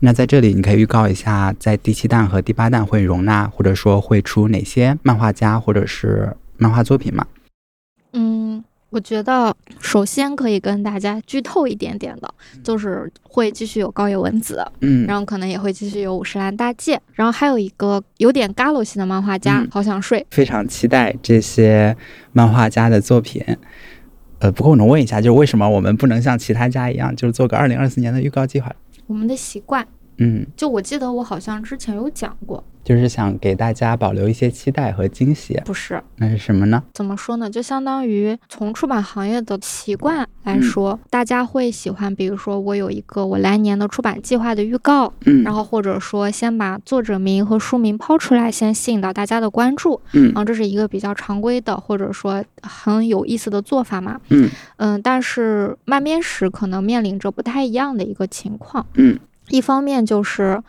[0.00, 7.24] 那在这里，你可以预告一下，在第七弹和第八弹会容纳或者说会出哪些漫画家或者是漫画作品吗？
[8.92, 20.24] 嗯，我觉得首先可以跟大家剧透一点点的，就是会继续有高野文子，嗯然后可能也会继续有五十岚大介，然后还有一个有点 galo 系的漫画家，嗯好想睡。
[20.30, 21.96] 非常期待这些
[22.32, 23.42] 漫画家的作品。
[24.38, 28.74] 呃，不过我能问一下，就是为什么我们不能像其他家一样，就是做个二零二四年的预告计划？
[29.06, 29.86] 我们的习惯，
[30.22, 35.60] 嗯，就我记得我好像之前有讲过，就是想给大家保留一些期待和惊喜。
[35.64, 36.02] 不是。
[36.16, 36.82] 那是什么呢？
[36.94, 37.50] 怎么说呢？
[37.50, 40.62] 就相当于从出版行业的习惯来嗯。
[40.62, 45.42] 说，大家会喜欢，比如说我有一个我来年的出版计划的预告，嗯。
[45.42, 50.26] 然后或者说先把作者名和书名抛出来，先吸引到大家的关注，嗯。
[50.26, 54.48] 然后这是一个比较常规的或者说很有意思的做法嘛，嗯。
[54.76, 59.18] 嗯，但是慢编史可能面临着不太一样的一个情况，嗯，
[59.48, 60.62] 一方面就是。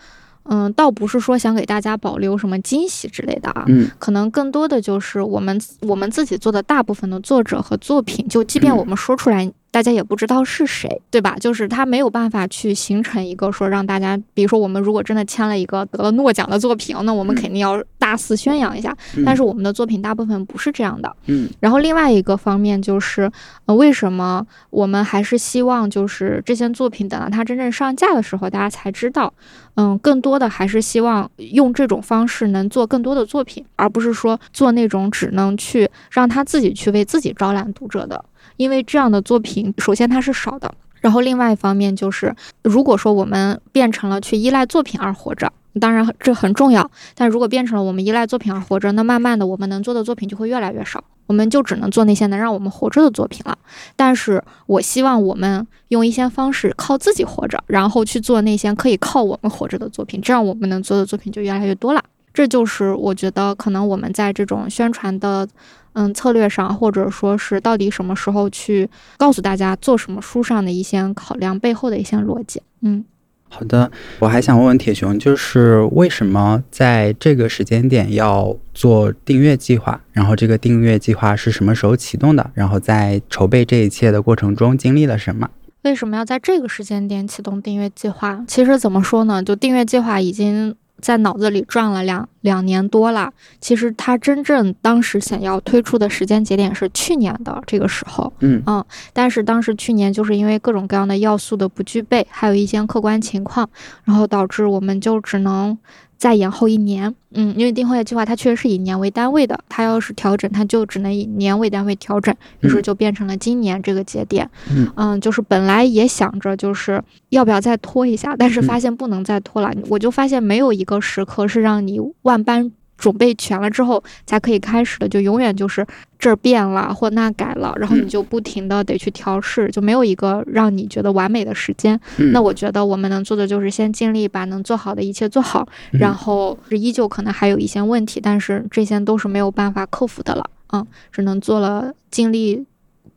[0.45, 11.35] 嗯，倒不是说想给大家保留什么惊喜之类的啊，嗯可能更多的就是我们我们自己做的大部分的作者和作品，就即便嗯我们说出来，大家也不知道是谁，对吧？
[11.39, 18.95] 就是他没有办法去形成一个说让大家，比如说我们如果真的签了一个得了诺奖的作品，那我们肯定要大肆宣扬一下。
[19.25, 21.11] 但是我们的作品大部分不是这样的。
[21.25, 21.49] 嗯。
[21.59, 23.31] 然后另外一个方面就是，
[23.65, 29.33] 呃，为什么我们还是希望就是这些作品等到它真正上架的时候，大家才知道。
[29.75, 38.23] 嗯，更多的还是希望用这种方式能做更多的作品，而不是说做那种只能去让他自己去为自己招揽读者的。
[38.57, 53.57] 因为这样的作品，首先它是少的，然后另外一方面就是，如果说我们变成了去依赖作品而活着，当然这很重要，但如果变成了我们依赖作品而活着，那慢慢的我们能做的作品就会越来越少，我们就只能做那些能让我们活着的作品了。
[53.95, 62.03] 但是我希望我们用一些方式靠自己活着，然后去做那些可以靠我们活着的作品，这样我们能做的作品就越来越多了。
[62.33, 65.47] 这就是我觉得可能我们在这种宣传的。
[65.93, 72.61] 嗯，策略上，或者说是到底什么时候去告诉大家做什么书上的一些考量背后的一些逻辑。
[72.81, 73.05] 嗯，
[73.49, 80.01] 好的，我还想问问铁熊，就是为什么在这个时间点要做订阅计划？
[80.11, 82.51] 然后这个订阅计划是什么时候启动的？
[82.53, 85.49] 然后在筹备这一切的过程中经历了什么？
[85.83, 88.43] 为什么要在这个时间点启动订阅计划？
[88.47, 89.43] 其实怎么说呢？
[89.43, 90.75] 就订阅计划已经。
[91.03, 103.69] 在脑子里转了两两年多了，其实他真正当时想要推出的时间节点是去年的这个时候，嗯嗯，但是当时去年就是因为各种各样的要素的不具备，还有一些客观情况，
[104.05, 105.77] 然后导致我们就只能。
[106.23, 114.49] 再延后一年，嗯，因为订阅计划它确实是以年为单位的，它要是调整，它就只能以年为单位调整，于是就变成了今年这个节点，
[114.95, 122.71] 嗯，就是本来也想着就是要不要再拖一下，但是发现不能再拖了，我就发现没有一个时刻是让你万般。
[123.03, 125.85] 准备全了之后才可以开始的，就永远就是
[126.17, 131.99] 这儿变了或那改了，然后你就不停的得去调试，就没有一个让你觉得完美的时间。
[132.31, 142.65] 那我觉得我们能做的就是先尽力把能做好的一切做好，然后依旧可能还有一些问题，但是这些都是没有办法克服的了，嗯，只能做了尽力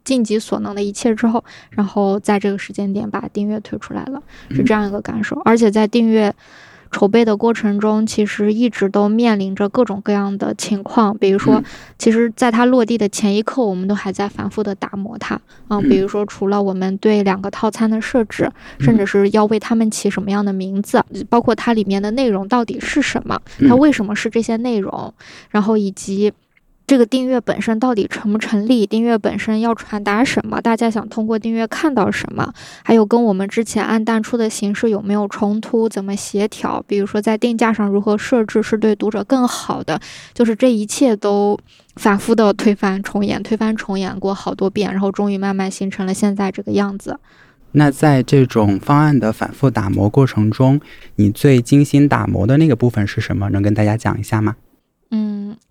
[0.02, 4.20] 尽己所能的一切之后，然后在这个时间点把订阅推出来了，
[4.50, 6.34] 是这样一个感受，而且在订阅。
[6.90, 11.62] 筹备的过程中，其实一直都面临着各种各样的情况，比如说，
[11.98, 15.40] 其实在它落地的前一刻，我们都还在反复的打磨它。
[15.68, 25.12] 嗯，比如说，除了我们对两个套餐的设置，甚至是要为他们起什么样的名字，包括它里面的内容到底是什么，它为什么是这些内容，
[25.50, 26.32] 然后以及。
[26.86, 28.86] 这个订阅本身到底成不成立？
[28.86, 30.60] 订阅本身要传达什么？
[30.60, 32.52] 大家想通过订阅看到什么？
[32.84, 35.88] 还有跟我们之前按淡出的形式有没有冲突？
[35.88, 36.80] 怎么协调？
[36.86, 40.00] 比如说在定价上如何设置是对读者更好的？
[40.32, 41.58] 就是这一切都
[41.96, 47.18] 反复的推翻重演，推翻重演过好多遍，然后终于慢慢形成了现在这个样子。
[47.72, 50.80] 那在这种方案的反复打磨过程中，
[51.16, 53.50] 你最精心打磨的那个部分是什么？
[53.50, 54.54] 能跟大家讲一下吗？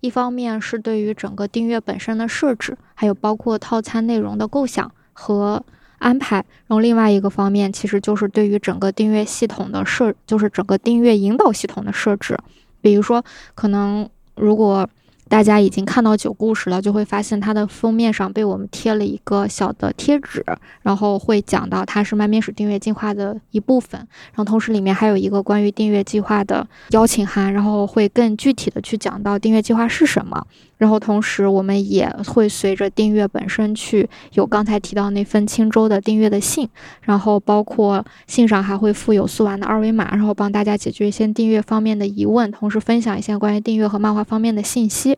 [0.00, 5.64] 一方面是对于整个订阅本身的设置，还有包括套餐内容的构想和
[5.98, 12.38] 安排，然后另外一个方面其实就是对于整个订阅系统的设，就是整个订阅引导系统的设置，
[12.80, 13.24] 比如说
[13.54, 14.88] 可能如果。
[15.28, 20.44] 大家已经看到九故事了，就会发现它的封面上被我们贴了一个小的贴纸，
[20.82, 30.46] 然后会讲到它是慢面史订阅计划的一部分，然后同时里面还有一个关于订阅计划的邀请函，然后会更具体的去讲到订阅计划是什么。
[30.78, 36.68] 然后同时，我们也会随着订阅本身去有刚才提到那份青州的订阅的信，
[37.02, 45.16] 然后包括信上还会附有素丸的二维码，然后帮大家解决一些订阅方面的疑问，同时分享一些关于订阅和漫画方面的信息。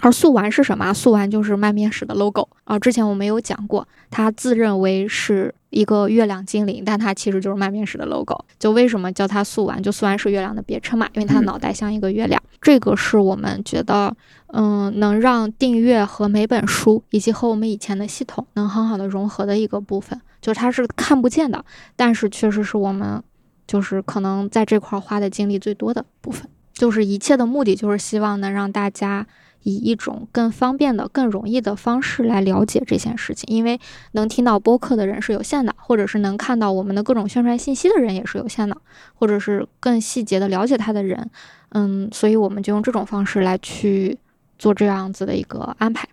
[0.00, 0.92] 而素丸是什么？
[0.92, 2.78] 素丸就是卖面史的 logo 啊。
[2.78, 8.44] 之前我没有讲过，他自认为是一个月亮精灵，但他其实就是卖面史的 logo。
[8.58, 9.82] 就为什么叫他素丸？
[9.82, 12.40] 就素丸是月亮的别称嘛，因为他脑袋像一个月亮。
[12.62, 14.14] 这个是我们觉得，
[14.52, 20.20] 嗯，能让订阅和每本书以及和我们以前的系统能很好的融合的一个部分。
[20.40, 21.64] 就是它是看不见的，
[21.96, 23.20] 但是确实是我们
[23.66, 26.48] 就是可能在这块花的精力最多的部分。
[26.72, 29.26] 就是一切的目的就是希望能让大家。
[29.68, 33.78] 以一种更方便的、更容易的方式来了解这件事情，因为
[34.12, 38.76] 能听到播客的人是有限的，或者是能看到我们的各种宣传信息的人也是有限的，
[39.14, 41.30] 或者是更细节的了解它的人，
[41.72, 44.16] 嗯，所以我们就用这种方式来去
[44.58, 46.08] 做这样子的一个安排。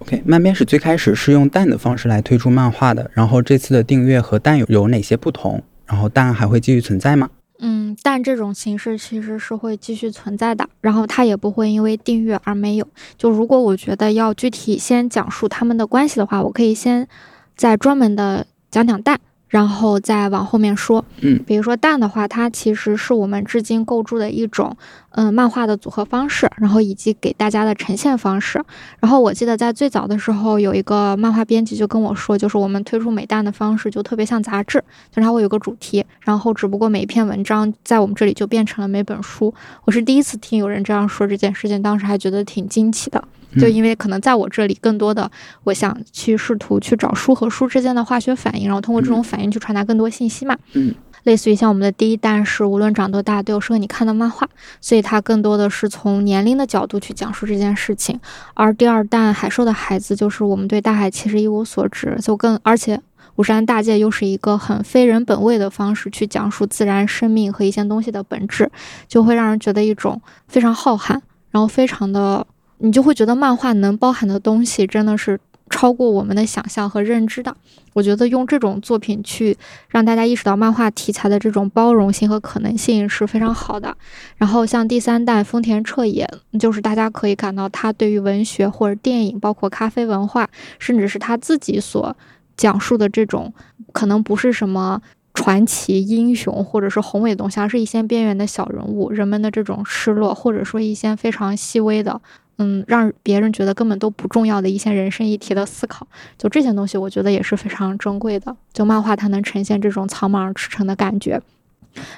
[0.00, 5.62] OK，漫编是最开始是用蛋的方式来推出漫画的，然后这次的订阅和蛋有有哪些不同？
[5.86, 7.30] 然后蛋还会继续存在吗？
[7.58, 12.86] 嗯，但这种形式其实是会继续存在的，然后它也不会因为订阅而没有。
[13.16, 17.08] 就如果我觉得要具体先讲述他们的关系的话，我可以先
[17.56, 19.18] 再专门的讲讲蛋。
[19.56, 21.02] 然后再往后面说。
[21.22, 24.76] 嗯，比如说蛋的话，它其实是我们至今构筑的一种
[25.12, 28.62] 嗯漫画的组合方式，然后以及给大家的呈现方式。
[29.00, 34.78] 然后我记得在最早的时候，有一个漫画编辑就跟我说，就是我们推出美蛋的方式就特别像杂志，
[35.10, 39.54] 就是它会有个主题，然后只不过每一篇文章在我们这里就变成了每本书。
[39.86, 43.24] 我是第一次听有人这样说这件事情，当时还觉得挺惊奇的。
[43.58, 45.30] 就因为可能在我这里，更多的
[45.64, 50.56] 我想去试图去找书和书之间的化学反应，然后通过这种反应去传达更多信息嘛。
[50.74, 50.94] 嗯，
[51.24, 54.48] 类似于像我们的第一弹是无论长多大都有适合你看的漫画，
[54.80, 58.18] 所以它更多的是从年龄的角度去讲述这件事情。
[58.54, 63.00] 而第二弹海兽的孩子就是我们对大海其实一无所知，就更而且
[63.36, 68.70] 五山大界又是一个很非人本位的方式去讲述自然生命和一些东西的本质，
[69.08, 72.46] 就会让人觉得一种非常浩瀚，然后非常的。
[72.78, 75.38] 你就会觉得漫画能包含的东西真的是
[75.70, 77.56] 超过我们的想象和认知的。
[77.94, 79.56] 我觉得用这种作品去
[79.88, 83.96] 让大家意识到漫画题材的这种包容性和可能性是非常好的。
[84.36, 86.28] 然后像第三代丰田彻也，
[86.60, 90.48] 就是大家可以感到他对于文学或者电影，包括咖啡文化，
[90.78, 92.14] 甚至是他自己所
[92.56, 93.52] 讲述的这种，
[93.92, 95.00] 可能不是什么
[95.32, 102.20] 传奇英雄或者是宏伟的东西，而是一些边缘的小人物，人们的这种失落，或者说一些非常细微的。
[102.58, 106.06] 嗯，让别人觉得根本都不重要的一些人生议题的思考，
[106.38, 108.56] 就这些东西，我觉得也是非常珍贵的。
[108.72, 111.40] 就漫画它能呈现这种草莽驰骋的感觉。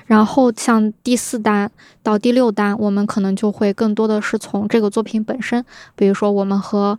[0.07, 1.71] 然后像第四单
[2.03, 5.65] 到第六单，我们可能就会更多的是从这个作品本身，
[5.95, 6.99] 比如说我们和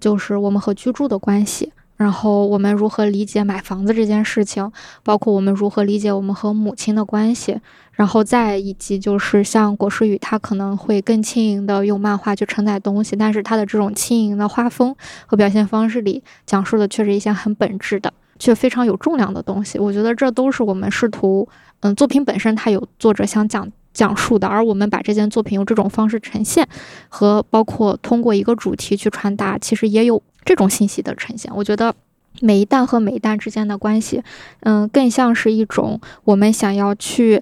[0.00, 1.72] 就是我们和居住的关系。
[1.96, 4.72] 然后我们如何理解买房子这件事情，
[5.04, 7.60] 包括我们如何理解我们和母亲的关系，
[7.92, 14.94] 然后再以及就是像果实雨，它可能会更轻盈的用漫画去承载东西，但是它的这种轻盈的画风
[15.26, 19.78] 和表现方式里，讲述的却是一些很本质的，却非常有重量的东西。
[19.78, 21.48] 我觉得这都是我们试图，
[21.80, 26.66] 嗯，作品本身它有作者想讲讲述的，而我们把这件作品用这种方式呈现，
[27.08, 30.22] 和包括通过一个主题去传达，其实也有。
[30.44, 31.94] 这种信息的呈现，我觉得
[32.40, 34.20] 每一弹和每一弹之间的关系，
[34.62, 37.40] 嗯，更像是一种我们想要去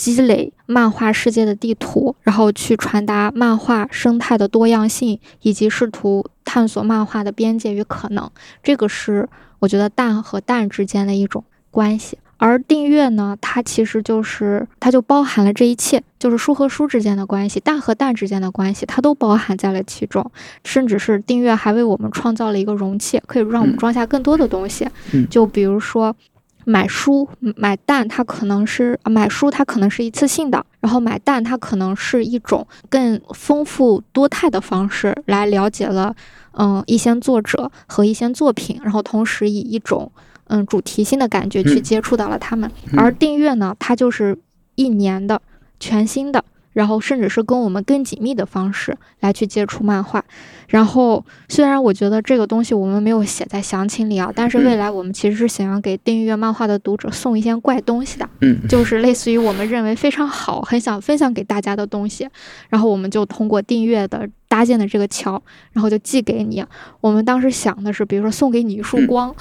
[0.00, 8.30] 积累漫画世界的地图，然后去传达漫画生态的多样性，以及试图探索漫画的边界与可能。
[8.62, 9.28] 这个是
[9.58, 12.16] 我觉得蛋和蛋之间的一种关系。
[12.38, 20.24] 而订阅呢，它其实就是它就包含了这一切，就是书和书之间的关系，蛋和蛋之间的关系，它都包含在了其中。
[20.64, 24.88] 甚至是订阅还为我们创造了一个容器，可以让我们装下更多的东西。
[25.28, 26.16] 就比如说
[26.70, 36.14] 买书买蛋，它可能是买书，它可能是一次性的；然后买蛋，它可能是一种更丰富多态的方式来了解了
[36.52, 40.10] 嗯一些作者和一些作品，然后同时以一种。
[40.52, 44.36] 嗯，主题性的感觉去接触到了他们，而订阅呢，它就是
[44.74, 45.40] 一年的
[45.78, 46.44] 全新的，
[46.80, 50.24] 然后甚至是跟我们更紧密的方式来去接触漫画。
[50.66, 62.26] 然后，虽然我觉得这个东西我们没有写在详情里啊，但是未来我们其实是想要给订阅漫画的读者送一些怪东西的，嗯，就是类似于我们认为非常好、很想分享给大家的东西，
[62.70, 64.26] 然后我们就通过订阅的。
[64.50, 65.40] 搭建的这个桥，
[65.70, 66.62] 然后就寄给你。
[67.00, 69.32] 我们当时想的是，比如说送给你一束光，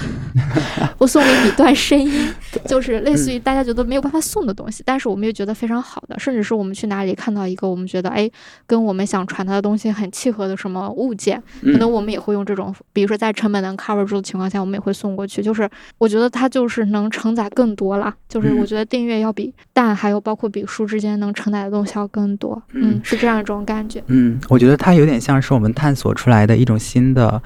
[0.99, 2.31] 我送给你一段声音，
[2.67, 8.29] 就是类似于大家觉得没有办法送的东西，但是我们又觉得非常好的，甚至是我们去哪里看到一个我们觉得哎，
[8.67, 15.41] 跟我们想传达的东西很契合的什么物件，可能我们也会用这种，比如说在成本能 cover 住的情况下，我们也会送过去。
[15.41, 22.61] 就是我觉得它就是能承载更多了，就是我觉得订阅要比蛋还有包括比书之间能承载的东西要更多。
[22.73, 24.03] 嗯，是这样一种感觉。
[24.05, 24.98] 嗯，我觉得它。
[24.99, 27.41] 有点像是我们探索出来的一种新的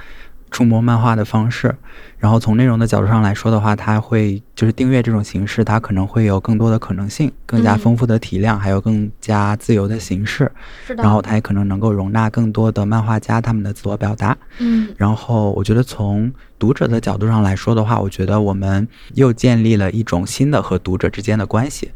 [0.51, 1.75] 触摸漫画的方式，
[2.19, 10.51] 然后从内容的角度上来说的话，它会就是订阅这种形式，它可能会有更多的可能性，更加丰富的体量，还有更加自由的形式。
[10.85, 11.01] 是的。
[11.01, 14.37] 然后它也可能能够容纳更多的漫画家他们的自我表达。
[14.59, 14.93] 嗯。
[14.95, 21.89] 然后我觉得从读者的角度上来说的话，我觉得我们又建立了一种新的和读者之间的关系。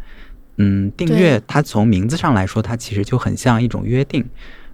[0.57, 4.27] 嗯，订阅它从名字上来说，它其实就很像一种约定。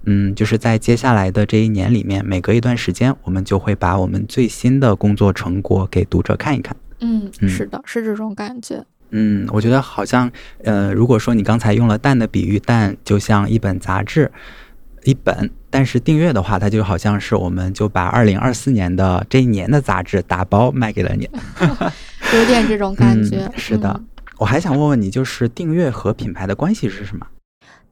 [0.05, 6.75] 嗯，就是在接下来的这一年里面，每隔一段时间，我们就会把我们最新的工作成果给读者看一看。
[6.99, 8.83] 嗯，是的，是这种感觉。
[9.11, 10.31] 嗯，我觉得好像，
[10.63, 14.31] 呃，如果说你刚才用了蛋的比喻，蛋就像一本杂志，
[15.03, 21.29] 一本，但是订阅的话，它就好像是我们就把二零二四年的这一年的杂志打包卖给了你，
[22.33, 23.49] 有点这种感觉。
[23.55, 24.01] 是的，
[24.37, 27.27] 我还想问问你，就是订阅和品牌的关系是什么？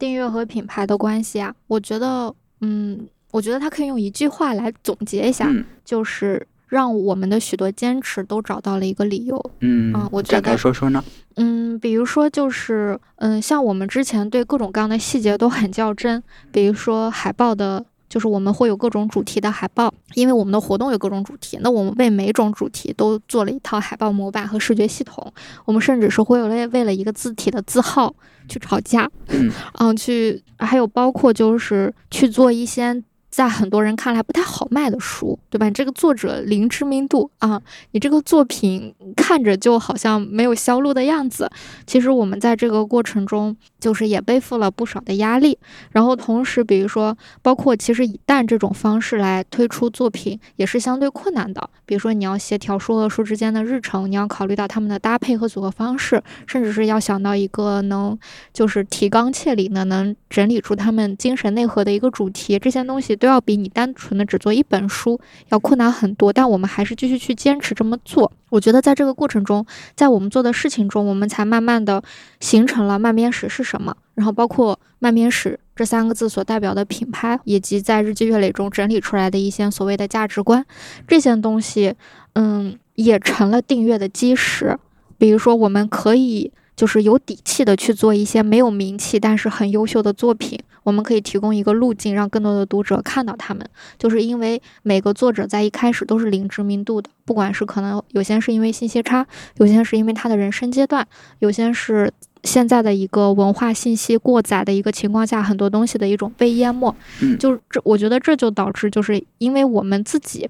[0.01, 5.47] 订阅和品牌的关系啊，我觉得，嗯，我觉得它可以用一句话来总结一下，
[5.85, 9.51] 就是让我们的许多坚持都找到了一个理由。
[9.59, 11.03] 嗯啊，我觉展开得，说说呢？
[11.35, 17.85] 嗯，比如说就是，嗯，像我们之前对各种各样的细节都很较真，比如说海报的。
[18.11, 25.31] 就是我们会有各种主题的海报，因为我们的活动有各种主题，那我们为每种主题都做了一套海报模板和视觉系统。
[25.63, 28.13] 我们甚至是会为为了一个字体的字号
[28.49, 29.49] 去吵架，嗯
[29.79, 33.01] 嗯，去还有包括就是去做一些
[33.31, 35.65] 在很多人看来不太好卖的书，对吧？
[35.65, 37.59] 你这个作者零知名度啊，
[37.91, 41.49] 你这个作品看着就好像没有销路的样子。
[41.87, 45.57] 其实我们在这个过程中，就是也背负了不少的压力。
[45.91, 51.69] 然后同时，比如说，包括其实以蛋这种方式来推出作品，也是相对困难的。
[51.85, 58.17] 比如说，你要协调书和书之间的日程，你要考虑到他们的搭配和组合方式，甚至是要想到一个能
[58.51, 66.33] 就是提纲挈领的，能整理出他们精神内核的一个主题，这些东西都要比你单纯的只做一本书要困难很多。
[66.33, 68.29] 但我们还是继续去坚持这么做。
[68.49, 69.65] 我觉得在这个过程中，
[69.95, 72.03] 在我们做的事情中，我们才慢慢的
[72.39, 80.65] 形成了慢编史是什么，然后包括慢编史这三个字所代表的品牌，以及在日积月累中整理出来的一些所谓的价值观，
[81.07, 81.93] 这些东西，
[82.33, 84.77] 嗯，也成了订阅的基石。
[85.17, 86.51] 比如说，我们可以
[86.81, 93.63] 就是有底气的去做一些没有名气但是很优秀的作品，我们可以提供一个路径，让更多的读者看到他们。
[93.99, 99.27] 就是因为每个作者在一开始都是零知名度的，不管是可能有些是因为信息差，
[99.57, 101.07] 有些是因为他的人生阶段，
[101.37, 102.11] 有些是
[102.43, 106.95] 现在的一个文化信息过载的一个情况下，很多东西的一种被淹没。
[107.21, 110.49] 嗯就这，我觉得这就导致就是因为我们自己。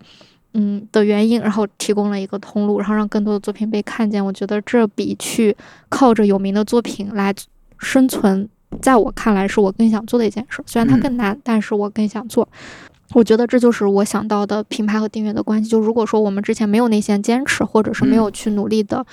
[0.54, 4.24] 嗯的原因，然后提供了一个通路，然后让更多的作品被看见。
[4.24, 5.56] 我觉得这比去
[5.89, 7.34] 靠着有名的作品来
[7.78, 8.47] 生存，
[8.82, 10.62] 在我看来是我更想做的一件事。
[10.66, 12.47] 虽然它更难，但是我更想做。
[13.14, 15.70] 我觉得这就是我想到的品牌和订阅的关系。
[15.70, 19.06] 就如果说我们之前没有那些坚持，或者是没有去努力的，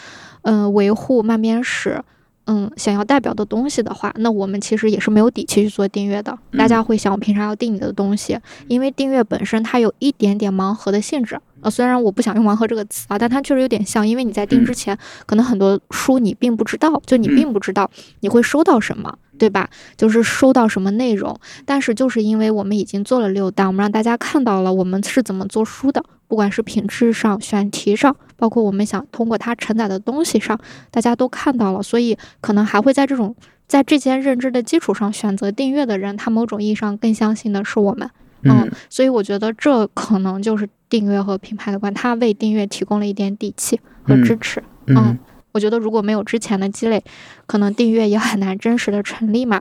[0.43, 2.03] 嗯、呃，维护慢编史。
[2.51, 6.37] 嗯，想要代表的东西的话，那我们其实也是没有底气去做订阅的。
[6.57, 8.39] 大家会想，我凭啥要订你的东西？
[8.69, 11.39] 因为订阅本身它有一点点盲盒的性质。
[11.61, 14.97] 呃，虽然我不想用盲盒这个词啊，但它确实有点像，因为你在订之前，
[15.27, 17.91] 可能很多书你并不知道，就你并不知道
[18.21, 19.69] 你会收到什么，对吧？
[19.97, 21.39] 就是收到什么内容。
[21.65, 30.59] 但是就是因为我们已经做了六单，我们让大家看到了我们是怎么做书的，不管是品质上、选题上，包括我们想通过它承载的东西上，
[30.91, 33.35] 大家都看到了，所以可能还会在这种
[33.67, 38.09] 在这些认知的基础上选择订阅的人，他某种意义上更相信的是我们。
[38.45, 44.63] 嗯，所以我觉得这可能就是订阅和品牌的关，它为订阅提供了一点底气和支持。
[44.87, 45.19] 嗯，嗯
[45.53, 47.03] 我觉得如果没有之前的积累，
[47.47, 49.61] 可能订阅也很难真实的成立嘛。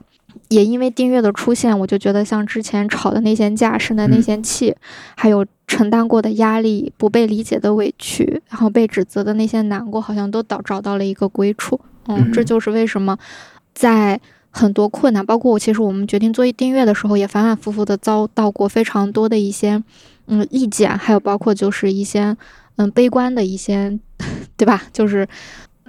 [0.50, 4.76] 也因为订阅的出现，我就觉得像之前吵的那些架、生的那些气，
[5.16, 11.80] 还有承担过的压力、不被理解的委屈，然后被指责的那些难过，好像都找找到了一个归处。
[12.08, 13.18] 嗯，这就是为什么
[13.74, 14.22] 在。
[14.52, 19.84] 很多困难，包括我，其实我们决定做一订阅的时候，也反反复复的遭到过非常多的一些，
[20.28, 22.36] 嗯，意见，还有包括就是一些，
[22.78, 24.00] 嗯，悲观的一些，
[24.58, 24.84] 对吧？
[24.92, 25.28] 就是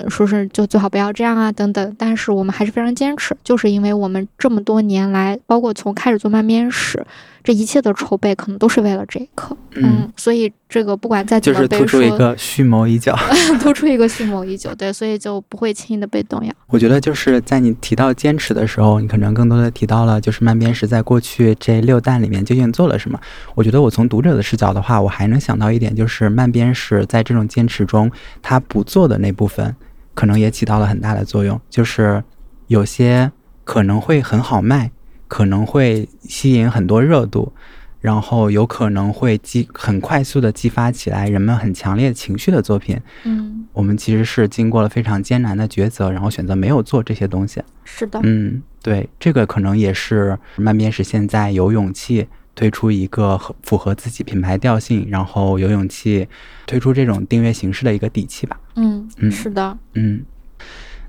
[0.08, 1.96] 说是就最好不要这样啊，等等。
[1.98, 7.04] 但是我们还是非常坚持，就是因为我们这么多年来，包括从开始做慢编史，
[7.48, 9.56] 这一切的筹备可能都是为了这一刻。
[9.76, 13.14] 嗯，所以这个不管再怎么就是突出一个蓄谋已久，
[13.58, 16.52] 突出一个蓄谋已久，对，所以就不会轻易的被动摇。
[16.66, 23.18] 我觉得就是在你提到坚持的时候，你可能更多的提到了就是慢编史在过去这六弹里面究竟做了什么。
[23.54, 29.74] 我觉得我从读者的视角的话，我还能想到一点，就是慢编史在这种坚持中，他不做的那部分，
[30.12, 32.22] 可能也起到了很大的作用，就是
[32.66, 33.32] 有些
[33.64, 34.90] 可能会很好卖，
[35.28, 37.52] 可能会吸引很多热度。
[38.00, 47.60] 然后有可能会激很快速的激发起来人们很强烈情绪的作品，嗯，我们其实是经过了非常艰难的抉择，然后选择没有做这些东西。
[47.84, 56.28] 是的，嗯，对，这个可能也是慢边是现在有勇气推出一个符合自己品牌调性，然后有勇气
[56.68, 58.60] 推出这种订阅形式的一个底气吧。
[58.76, 60.24] 嗯，嗯是的，嗯。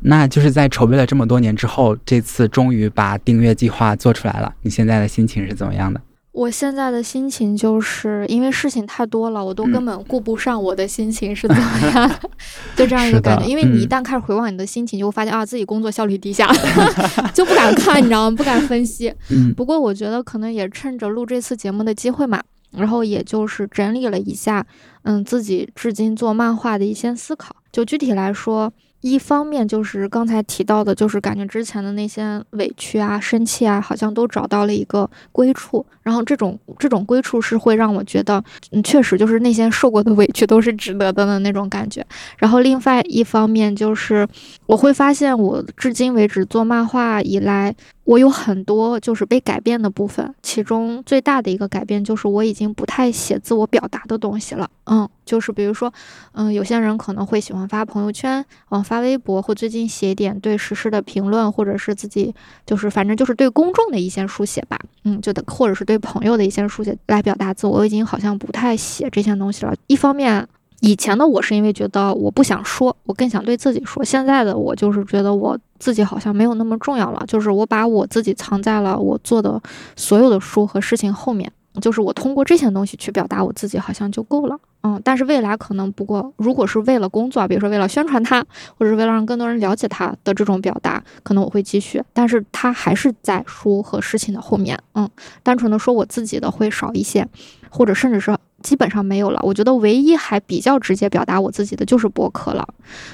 [0.02, 4.54] 那就是在筹备了这么多年之后，这次终于把订阅计划做出来了。
[4.62, 6.02] 你现在的心情是怎么样的？
[6.32, 12.20] 我现在的心情就是因为事情太多了，我都根本顾不上我的心情是怎么样的，
[12.78, 13.46] 就这样一个感觉。
[13.46, 16.48] 因为你一旦开始回望你的心情，就会发现啊，自己工作效率低下，
[17.34, 18.38] 就不敢看，你知道吗？
[18.38, 19.14] 不敢分析。
[19.30, 22.42] 嗯不过我觉得可能也趁着录这次节目的机会嘛，
[22.72, 24.66] 然后也就是整理了一下，
[25.02, 27.54] 嗯，自己至今做漫画的一些思考。
[27.72, 28.72] 就具体来说，
[29.02, 35.86] 一方面就是刚才提到的，就是感觉之前的那些委屈啊、生气啊，好像都找到了一个归处。
[36.04, 42.06] 然后这种这种归处是会让我觉得，嗯，确实就是那些受过的委屈都是值得的的那种感觉。
[42.38, 44.28] 然后另外一方面就是，
[44.66, 47.76] 我会发现我至今为止做漫画以来。
[48.10, 54.68] 我有很多就是被改变的部分，其中最大的一个改变就是我已经不太写自我表达的东西了。
[54.86, 55.94] 嗯，就是比如说，
[56.32, 62.34] 嗯，有些人可能会喜欢发朋友圈，嗯，发微博，或最近写一点对时事的评论，或者是自己
[62.66, 64.80] 就是反正就是对公众的一些书写吧。
[65.04, 69.76] 嗯，就的或者是对朋友的一些书写来表达自我，我已经好像不太写这些东西了。
[69.86, 70.48] 一方面。
[70.82, 74.04] 以前的我是因为觉得我不想说，我更想对自己说。
[74.04, 79.62] 现在的我就是觉得我自己好像没有那么重要了，就是我把我自己藏在了我做的
[79.96, 81.52] 所有的书和事情后面，
[81.82, 84.58] 就是我通过这些东西去表达我自己好像就够了。
[84.82, 88.42] 嗯，但是未来可能不过，如果是为了工作，比如说为了宣传它，
[88.78, 94.80] 或者是为了让更多人了解它的这种表达，可能我会继续，但是它还是在书和事情的后面。
[94.96, 95.10] 嗯，
[95.44, 97.28] 单纯的说我自己的会少一些，
[97.70, 98.34] 或者甚至是。
[98.62, 99.40] 基本上没有了。
[99.44, 102.68] 我觉得唯一还比较直接表达我自己的就是播客了，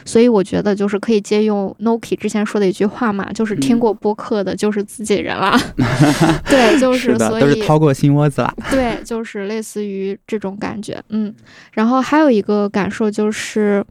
[0.03, 5.57] 所以我觉得就是可以借用 Noki 之前说的一句话嘛，就是听过播客的就是自己人了。
[6.49, 8.53] 对，就是所以都是掏过心窝子了。
[8.69, 11.01] 对，就是类似于这种感觉。
[11.09, 11.33] 嗯，
[11.73, 13.85] 然后还有一个感受就是。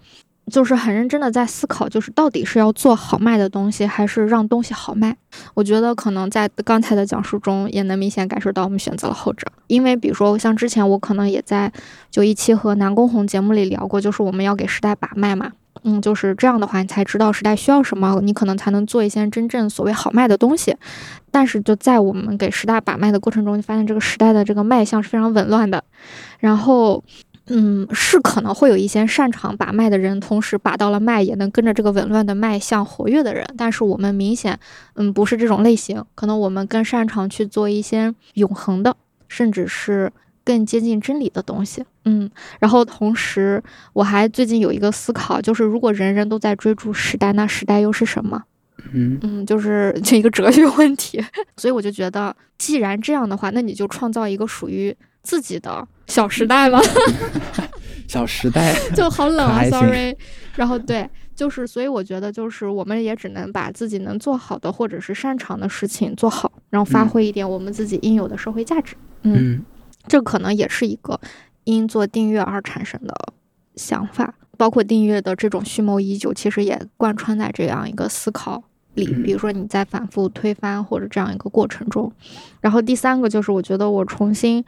[0.50, 5.16] 就是很认真的在思考，就是到底是要做好卖的东西，还是让东西好卖？
[5.54, 9.46] 我觉得可能在刚才的讲述中，也能明显感受到我们选择了后者。
[9.68, 11.72] 因为比如说像之前我可能也在
[12.10, 15.50] 就一期和南宫红节目里聊过，就是我们要给时代把脉嘛，
[15.82, 20.76] 嗯，就是这样的话，你才知道时代需要什么，你可能才能做一些真正所谓好卖的东西。
[21.30, 25.82] 但是就在我们给时代把脉的过程中，就发现这个时代的这个脉象是非常紊乱的，
[26.38, 27.02] 然后。
[27.48, 33.46] 嗯，是可能会有一些擅长把脉的人，同时把到了脉，也能跟着这个紊乱的脉象活跃的人。
[33.58, 34.58] 但是我们明显，
[34.94, 36.02] 嗯，不是这种类型。
[36.14, 38.96] 可能我们更擅长去做一些永恒的，
[39.28, 40.10] 甚至是
[40.42, 41.84] 更接近真理的东西。
[42.06, 42.30] 嗯，
[42.60, 48.42] 然后同时，我还最近有一个思考，就是如果人人都在追逐时代，那时代又是什么？
[48.92, 51.22] 嗯嗯，就是这一个哲学问题。
[51.58, 54.96] 所以我就觉得，既然这样的话，那你就创造一个属于。
[55.24, 56.78] 自己的小时代吗，
[58.06, 60.16] 小时代 就好冷啊，sorry。
[60.54, 68.94] 然后对，就是所以我觉得就是我们也只能把自己能做好的或者是擅长的事情做好，然后发挥一点我们自己应有的社会价值。
[69.22, 69.64] 嗯，
[70.06, 71.18] 这可能也是一个
[71.64, 73.14] 因做订阅而产生的
[73.74, 78.62] 想法，包括订阅的这种蓄谋已久，其实也贯穿在这样一个思考。
[78.94, 82.12] 里，比如说你在反复推翻或者这样一个过程中，
[82.60, 84.64] 然后第三个就是我觉得我重新。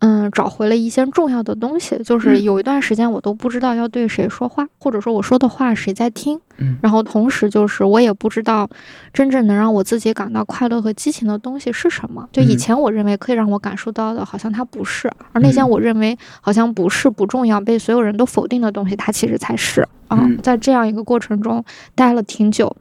[0.00, 6.40] 嗯，找回了一些重要的东西，就是有一段时间我都不知道要对谁说话，或者说我说的话谁在听。
[6.56, 8.68] 嗯，然后同时就是我也不知道
[9.12, 12.28] 真正能让我自己感到快乐和激情的东西是什么。
[12.32, 19.86] 就以前我认为可以让我感受到的，好像它不是；而那些我认为好像不是不重要、被所有人都否定的东西，它其实才是。
[20.08, 22.74] 啊，在这样一个过程中待了挺久。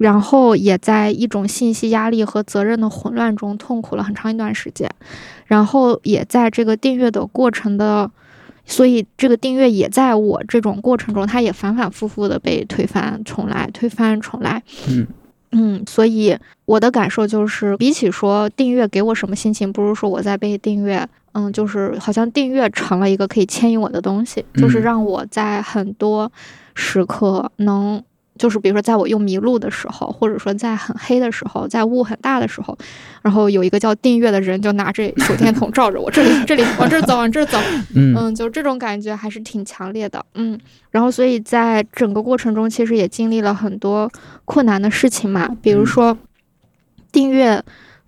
[0.00, 4.90] 然后也在一种信息压力和责任的混乱中痛苦了很长一段时间，
[5.44, 8.10] 然后也在这个订阅的过程的，
[8.64, 14.62] 所以这个订阅也在我这种过程中，它也反反复复的被推翻重来，推翻重来。
[14.88, 15.06] 嗯
[15.52, 16.34] 嗯，所以
[16.64, 26.32] 我的感受就是，比起说订阅给我什么心情，不如说我在被订阅，嗯，就是好像订阅成了一个可以牵引我的东西，就是让我在很多
[26.74, 28.02] 时刻能。
[28.40, 32.74] 就是比如说，在我又迷路的时候，或者说在很黑的时候，在雾很大的时候，
[33.20, 37.58] 然后有一个叫订阅的人就拿着手电筒照着我，这里这里往这儿走，往这儿走，
[37.94, 40.58] 嗯，就这种感觉还是挺强烈的，嗯，
[40.90, 44.10] 然后所以在整个过程中，其实也经历了很多
[44.46, 46.16] 困难的事情嘛，比如说
[47.12, 47.62] 订阅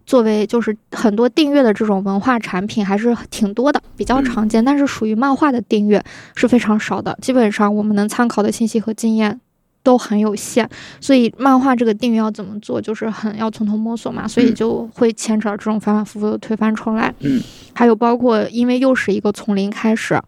[0.07, 6.03] 作为就是很多订阅的这种文化产品还是挺多的，比较常见，但是属于漫画的订阅
[6.35, 9.39] 是非常少的，基本上我们能参考的信息和经验。
[9.83, 10.68] 都很有限，
[11.01, 17.12] 所以漫画这个定义要怎么做，就是很要从头摸索嘛，所以就会牵扯这种反反复复的推翻重来。
[17.20, 17.43] 嗯，
[17.74, 20.20] 还有包括，因为又是一个从零开始，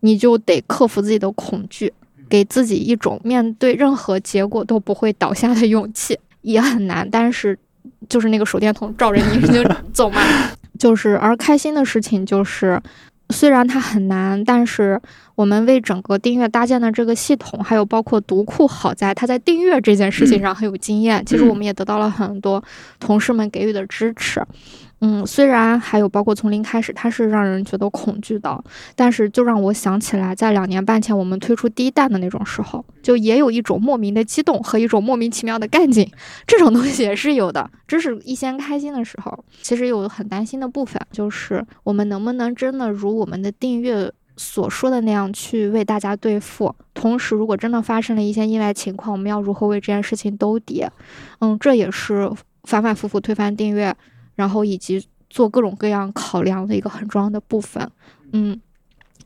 [0.00, 1.92] 你就得克服自己的恐惧，
[2.28, 7.08] 给自己一种面对任何结果都不会倒下的勇气，也很难。
[7.10, 7.58] 但是，
[8.08, 10.22] 就是那个手电筒照着你 就走嘛，
[10.78, 12.80] 就是而开心的事情就是。
[13.30, 15.00] 虽然它很难，但是
[15.34, 21.24] 我们为整个订阅搭建的这个系统，还有包括读库，好在它在订阅这件事情上很有经验。
[21.26, 22.62] 其实我们也得到了很多
[23.00, 24.40] 同事们给予的支持。
[25.00, 36.10] 嗯，虽然还有包括从零开始，它是让人觉得恐惧的，但是就让我想起来，在两年半前我们推出第一弹的那种时候，就也有一种莫名的激动和一种莫名其妙的干劲，
[36.46, 37.70] 这种东西也是有的。
[37.86, 50.86] 这是一些开心的时候，其实有很担心的部分，就是我们能不能真的如我们的订阅所说的那样去为大家兑付，同时如果真的发生了一些意外情况，我们要如何为这件事情兜底？
[51.40, 52.30] 嗯，这也是
[52.64, 53.94] 反反复复推翻订阅。
[54.36, 57.90] 然后以及做各种各样考量的一个很重要的部分，
[58.32, 58.60] 嗯，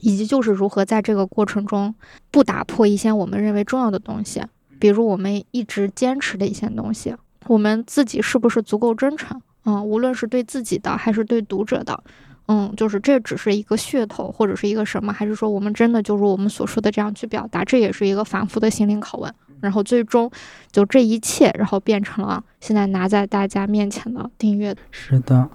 [0.00, 1.94] 以及就是如何在这个过程中
[2.30, 4.42] 不打破一些我们认为重要的东西，
[4.78, 7.14] 比如我们一直坚持的一些东西，
[7.46, 9.40] 我们自己是不是足够真诚？
[9.64, 12.02] 嗯，无论是对自己的还是对读者的，
[12.46, 17.62] 嗯，就是这只是一个噱头或者是一个什么，还是说我们真的就如我们所说的这样去表达？
[17.62, 19.34] 这也是一个反复的心灵拷问。
[19.60, 20.30] 然后最终，
[20.70, 24.74] 就这一切，然后变成了现在拿在大家面前的订阅。
[24.90, 25.48] 是的，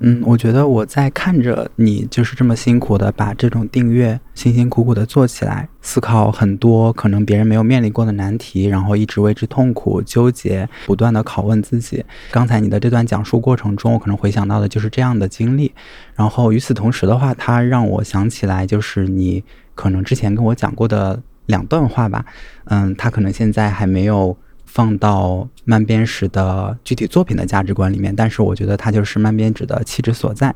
[0.00, 12.04] 嗯，我觉得我在看着你就是这么辛苦的把这种订阅辛辛苦苦的做起来，思考很多可能别人没有面临过的难题，然后一直为之痛苦纠结，不断的拷问自己。
[12.30, 15.72] 刚才你的这段讲述过程中，我可能回想到的就是这样的经历。
[16.14, 19.42] 然后与此同时的话，它让我想起来，就是你
[19.74, 21.22] 可能之前跟我讲过的。
[21.46, 22.24] 两段话吧，
[22.64, 30.52] 嗯，他可能现在还没有放到慢编史的具体作品的价值观里面，但是我觉得它就是慢编纸的气质所在。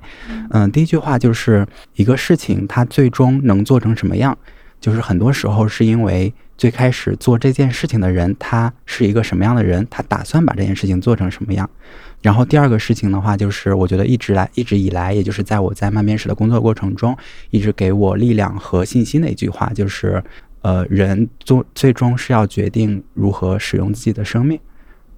[0.50, 1.64] 嗯，第一句话就是
[1.94, 4.36] 一个事情它最终能做成什么样，
[4.80, 11.70] 就是很多时候是因为最开始做这件事情的人他是一个什么样的人，他打算把这件事情做成什么样。
[12.20, 17.16] 然后第二个事情的话，就是我觉得一直来一直以来，也就是在我在慢编史的工作过程中，
[17.50, 20.20] 一直给我力量和信心的一句话就是。
[20.62, 24.58] 呃，人终最终是要决定如何使用自己的生命。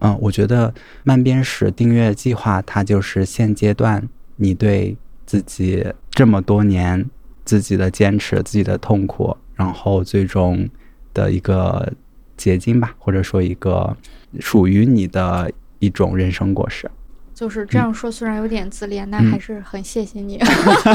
[0.01, 0.73] 嗯，我觉得
[1.03, 7.09] 慢编史订阅计划，它就是现阶段你对自己这么多年
[7.45, 10.69] 自己的坚持、自己的痛苦，然后最终
[11.13, 11.93] 的一个
[12.37, 13.97] 结晶吧，或者说一个
[14.39, 16.91] 属于你的一种人生果实。
[17.35, 20.39] 就是这样说，虽然有点自恋，但还是很谢谢你。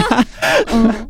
[0.74, 1.10] 嗯。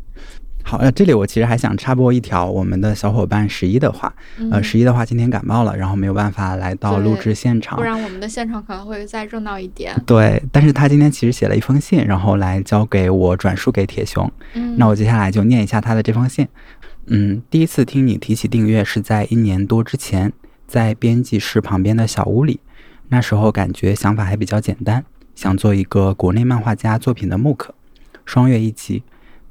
[0.68, 4.12] 好，那，这里我其实还想插播一条我们的小伙伴十一的话，
[4.50, 9.94] 呃，十一的话今天感冒了，然后没有办法来到录制现场，不然我们的现场可能会再热闹一点。
[10.04, 14.28] 对，但是他今天其实写了一封信，然后来交给我转述给铁熊。
[14.54, 16.48] 嗯，那我接下来就念一下他的这封信。
[17.06, 20.32] 嗯，第一次听你提起订阅是在一年多之前，
[20.66, 22.58] 在编辑室旁边的小屋里，
[23.10, 25.04] 那时候感觉想法还比较简单，
[25.36, 27.72] 想做一个国内漫画家作品的木刻，
[28.24, 29.04] 双月一集。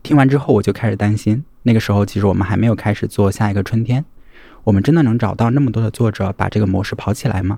[0.06, 1.44] 听完之后，我就开始担心。
[1.64, 4.06] 那个时候，其实我们还没有开始做下一个春天。
[4.64, 7.58] 我们真的能找到那么多的作者把这个模式跑起来吗？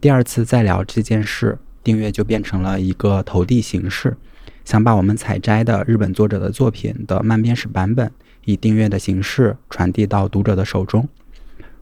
[0.00, 4.16] 第二次再聊这件事，订阅就变成了一个投递形式，
[4.64, 8.10] 想把我们采摘的日本作者的作品的慢编史版本，
[8.46, 11.06] 以订阅的形式传递到读者的手中。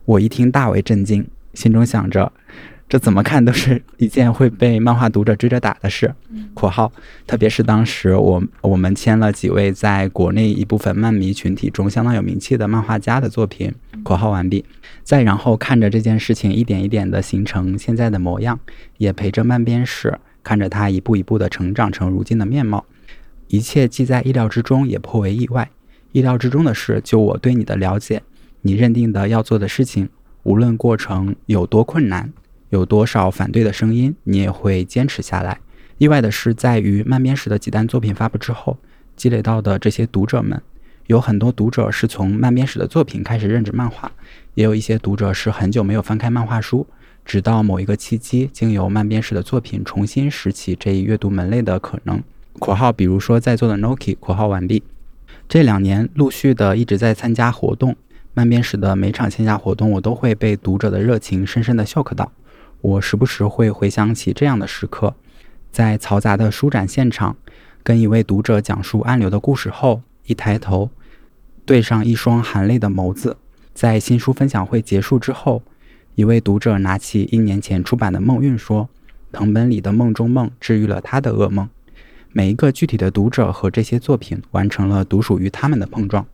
[0.03, 2.33] 我一听大为震惊，心中想着。
[2.91, 6.13] 这怎么看都是一件会被漫画读者追着打的事。
[6.53, 6.91] （括号）
[7.25, 13.73] 特别是当时我我们签了几位在国内一部分漫迷群体中相当有名气的漫画家的作品。
[14.03, 14.65] （括号完毕）
[15.05, 18.59] 再然后看着这件事情一点一点的形成现在的模样，
[18.97, 22.83] 也陪着漫编史看着他一步一步的成长成如今的面貌，
[23.47, 25.71] 一切既在意料之中，也颇为意外。
[26.11, 28.21] 意料之中的是，就我对你的了解，
[28.63, 30.09] 你认定的要做的事情，
[30.43, 32.33] 无论过程有多困难。
[32.71, 35.59] 有多少反对的声音，你也会坚持下来。
[35.97, 38.77] 意外的是，在于慢编史的几单作品发布之后，
[39.15, 40.59] 积累到的这些读者们，
[41.07, 44.11] 有很多读者是从慢编史的作品开始认知漫画，
[44.55, 46.87] 也有一些读者是很久没有翻开漫画书，
[47.25, 52.23] 直到某一个契机，经由慢编史的作品重新拾起这一阅读门类的可能。
[52.57, 54.81] （括号比如说在座的 Noki）（ 括号完毕）。
[55.47, 57.95] 这两年陆续的一直在参加活动，
[58.33, 62.31] 慢编史的每场线下活动，我都会被读者的热情深深的秀克到。
[62.81, 65.13] 我时不时会回想起这样的时刻，
[65.71, 67.37] 在嘈杂的书展现场，
[67.83, 70.89] 跟一位读者讲述暗流的故事后，一抬头，
[71.63, 73.37] 对上一双含泪的眸子。
[73.73, 75.61] 在新书分享会结束之后，
[76.15, 78.89] 一位读者拿起一年前出版的《梦韵》说
[79.31, 81.69] ：“藤本里的梦中梦治愈了他的噩梦。”
[82.33, 86.25] 每一个具体的读者和这些作品完成了独属于他们的碰撞，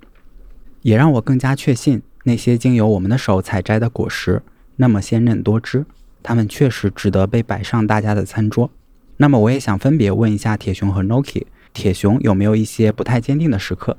[0.82, 4.42] 也让我更加确信，那些经由我们的手采摘的果实，
[4.78, 5.86] 那么鲜嫩多汁。
[6.28, 8.70] 他们确实值得被摆上大家的餐桌。
[9.16, 13.96] 那么，我也想分别问一下铁熊和 Noki，铁熊有没有一些不太坚定的时刻？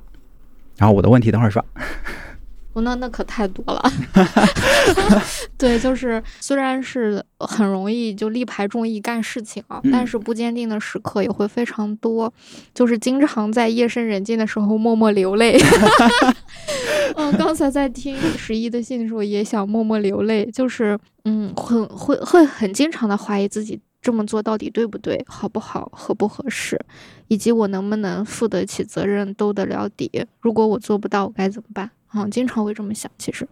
[0.76, 1.64] 然后我的问题等会儿说。
[2.82, 3.82] 那那可太多了。
[5.56, 12.32] 对，就是虽然是很容易就力排众议干事情啊，但是不坚定的时刻也会非常多，
[12.74, 15.58] 就是经常在夜深人静的时候默默流泪。
[17.16, 26.78] 嗯，刚才在听十一的信的时候也想默默流泪，就是嗯，很会会很经常的怀疑自己这么做到底对不对，好不好，合不合适，
[27.26, 30.24] 以及我能不能负得起责任，兜得了底。
[30.40, 31.90] 如果我做不到，我该怎么办？
[32.14, 33.10] 嗯，经常会这么想。
[33.18, 33.46] 其实，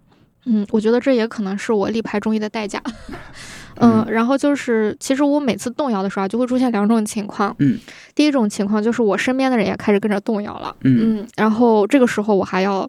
[0.45, 2.83] 嗯，我觉得这也可能是我力排众议的代价。
[3.79, 7.55] 嗯，然后就是，其实我每次动摇的时候，就会出现两种情况。
[7.59, 7.79] 嗯，
[8.15, 10.75] 第一种情况就是我身边的人也开始跟着动摇了。
[10.85, 12.89] 嗯，然后这个时候我还要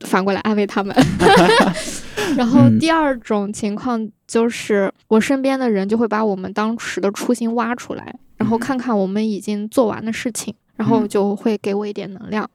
[0.00, 0.92] 反过来安慰他们。
[2.36, 12.50] 然后第二种情况就是我身边的人就会把我们当时的初心挖出来，然后看看我们已经做完的事情，然后就会给我一点能量。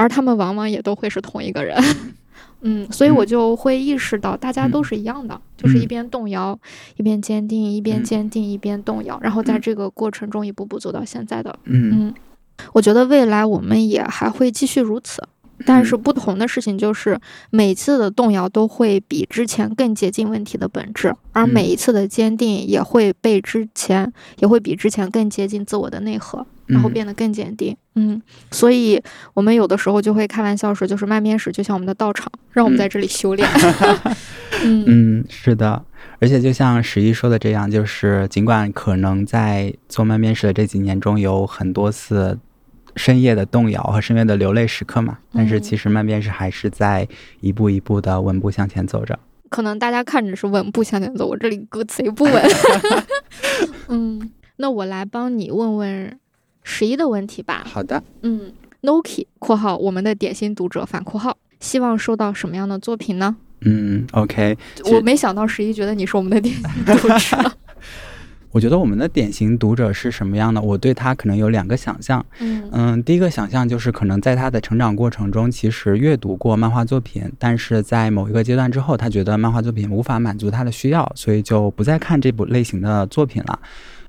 [0.00, 1.76] 而他们往往也都会是同一个人，
[2.62, 6.58] 嗯，所以我就会意识到大家都是一样的，就是一边动摇，
[6.96, 11.54] 一边坚定，一边坚定，一边动摇，然后在这个过程中一步步走到现在的。
[11.64, 12.14] 嗯，
[12.72, 15.22] 我觉得未来我们也还会继续如此，
[15.66, 17.20] 但是不同的事情就是
[17.50, 26.46] 每次的动摇都会比之前更接近问题的本质，而每一次的坚定也会被之前也会比之前更接近自我的内核。
[26.70, 29.02] 然后变得更坚定，嗯，所以
[29.34, 33.48] 我们有的时候就会开玩笑说，就是慢面史就像我们的道场，让我们在这里修炼。
[34.62, 35.84] 嗯，是的，
[36.20, 42.38] 而且就像十一说的这样，就是尽管可能在做慢面史的这几年中有很多次
[42.96, 47.08] 深夜的动摇和深夜的流泪时刻嘛，但是其实慢边史还是在
[47.40, 49.18] 一步一步的稳步向前走着。
[49.48, 52.42] 可能大家看着是稳步向前走，我这里歌词也不稳。
[53.88, 56.19] 嗯，那我来帮你问问。
[56.62, 57.62] 十一的问题吧。
[57.66, 58.52] 好的，嗯
[58.82, 63.36] ，Noki（ 括号我们的点心读者反括号）希望收到什么样的作品呢？
[63.62, 67.52] 嗯，OK，我没想到十一觉得你是我们的点心读者。
[68.52, 70.60] 我觉得我们的典型读者是什么样的？
[70.60, 72.24] 我对他可能有两个想象。
[72.40, 83.56] 嗯嗯，第一个想象就是可能在他的成长过程中，其实阅读过漫画作品，但是在某一个阶段之后，他觉得漫画作品无法满足他的需要，所以就不再看这部类型的作品了。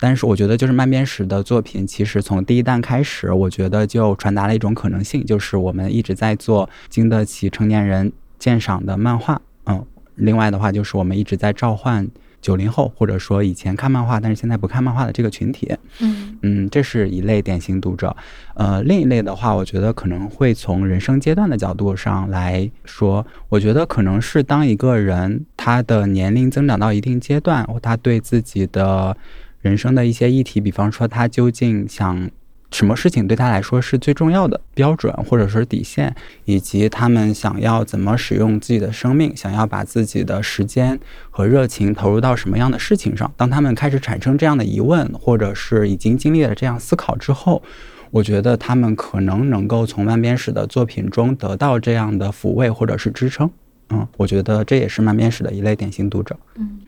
[0.01, 9.39] 但是我觉得，就是慢边石的作品，其实从第一弹开始，我觉得就传达了一种可能性，就是我们一直在做经得起成年人鉴赏的漫画。
[9.67, 9.85] 嗯，
[10.15, 12.07] 另外的话，就是我们一直在召唤
[12.41, 15.71] 九零后，或者说以前看漫画但是现在不看漫画的这个群体。
[15.99, 18.15] 嗯嗯，这是一类典型读者。
[18.55, 29.15] 呃，另一类的话，我觉得可能会从人生阶段的角度上来说，我觉得可能是当一个人他的年龄增长到一定阶段，他对自己的
[29.61, 32.29] 人生的一些议题，比方说他究竟想
[32.71, 40.97] 什么事情对他来说是最重要的标准，或者是底线，以及他们想要怎么使用自己的生命，想要把自己的时间
[41.29, 43.29] 和热情投入到什么样的事情上。
[43.35, 47.61] 当他们开始产生这样的疑问，或者是已经经历了这样思考之后，
[48.09, 53.51] 我觉得他们可能能够从万边史的作品中得到这样的抚慰或者是支撑。
[53.89, 56.37] 嗯，我觉得这也是万边史的一类典型读者。
[56.55, 56.79] 嗯。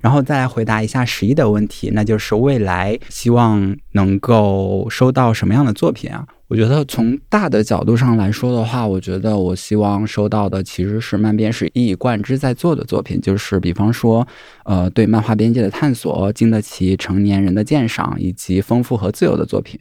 [0.00, 6.26] 然后再来回答一下十一的问题，那就是未来希望能够收到什么样的作品啊？
[6.48, 14.24] 我觉得从大的角度上来说的话，我觉得我希望收到的其实是漫编是一以贯之在做的作品，就是比方说，
[14.64, 19.80] 呃，对漫画边界的探索，经得起成年人的鉴赏，以及丰富和自由的作品。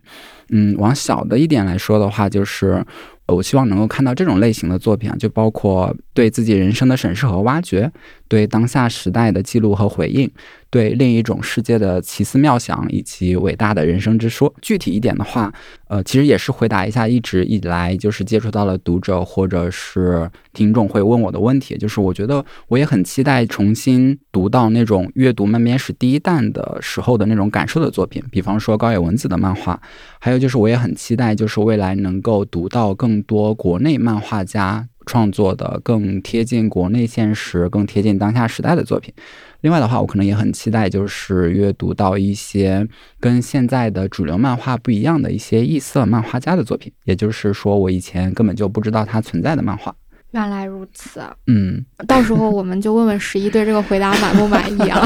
[0.50, 2.84] 嗯，往小的一点来说的话，就是。
[3.28, 7.92] 我希望能够看到这种类型的作品啊，就包括对自己人生的审视和挖掘，
[8.28, 10.30] 对当下时代的记录和回应，
[10.70, 14.54] 对另一种世界的奇思妙想以及伟大的人生之说。
[14.62, 15.52] 具体一点的话，
[15.88, 29.82] 呃，其实也是回答一下一直以来就是接触到了读者或者是听众会问我的问题，就是我觉得我也很期待重新读到那种阅读漫边史第一弹的时候的那种感受的作品，比方说高野文子的漫画，
[30.20, 33.16] 还有就是我也很期待就是未来能够读到更。
[33.28, 39.14] 多国内漫画家创作的更贴近国内现实、更贴近当下时代的作品。
[39.62, 42.88] 另外的话，我可能也很期待，就是阅读到一些
[43.20, 49.96] 跟现在的主流漫画不一样的一些异色漫画家的作品，也就是说，我以前根本就不知道它存在的漫画。
[50.32, 55.02] 原来如此，嗯，到时候我们就问问十一对这个回答满不满意啊？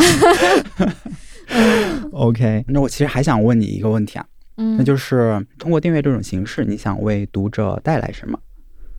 [1.50, 4.26] 嗯，OK，那我其实还想问你一个问题啊。
[4.58, 8.40] 嗯，那就是通过订阅这种形式，你想为读者带来什么？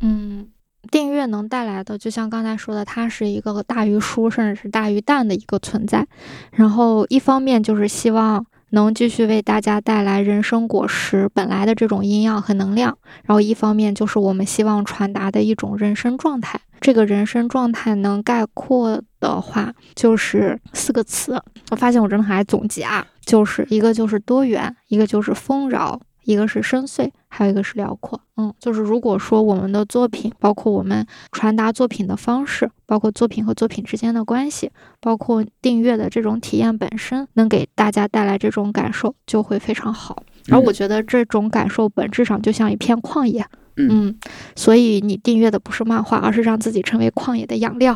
[0.01, 0.47] 嗯，
[0.91, 6.07] 订阅能带来的，就像刚才说的，它是一个大于书，甚至是大于蛋的一个存在。
[6.53, 12.93] 然后，一方面就是希望能继续为大家带来人生果实本来的这种营养和能量；
[13.25, 16.61] 然后，一方面就是我们希望传达的一种人生状态。
[16.81, 21.39] 这个人生状态能概括的话，就是四个词。
[21.71, 26.01] 我发现我真的很爱总结啊，就是一个就是多元，一个就是丰饶。
[26.25, 28.21] 一个是深邃，还有一个是辽阔。
[28.37, 40.23] 嗯，就是如果说我们的作品，包括我们传达作品的方式，包括作品和作品之间的关系，包括订阅的这种体验本身，能给大家带来这种感受，就会非常好。
[40.51, 43.45] 而我觉得这种感受本质上就像一片旷野。
[43.77, 44.15] 嗯，
[44.57, 47.95] 所以你订阅的不是漫画，而是让自己成为旷野的养料。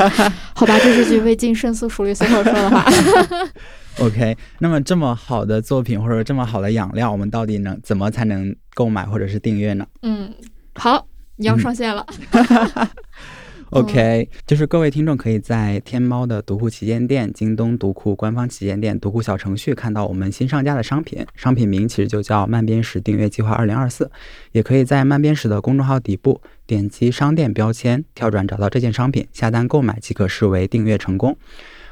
[0.54, 2.86] 好吧，这是句未经深思熟虑随口说的话。
[4.00, 9.86] OK，那么这么好的作品或者这么好的养料，我们到底能怎么才能购买或者是订阅呢？
[10.02, 10.32] 嗯，
[10.74, 12.06] 好，你要上线了。
[13.70, 24.10] OK，就是各位听众可以在天猫的读库旗舰店、京东读库官方旗舰店、读库小程序看到我们新上架的商品，商品名其实就叫“慢编史订阅计划二零二四”。
[24.52, 31.36] 也可以在慢编史的公众号底部点击商店标签，跳转找到这件商品，下单购买即可视为订阅成功。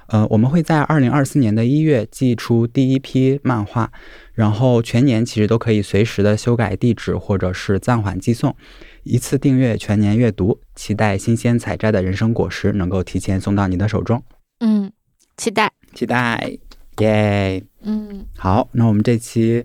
[0.09, 3.91] 呃，我们会在二零二四年的一月寄出第一批漫画，
[4.35, 8.55] 然后全年其实都可以随时的修改地址或者是暂缓寄送，
[9.03, 14.23] 一次订阅全年阅读，期待新鲜采摘的人生果实能够提前送到你的手中。
[14.61, 14.91] 嗯，
[15.37, 16.57] 期待，期待，
[16.99, 17.63] 耶。
[17.83, 19.65] 嗯，好，那我们这期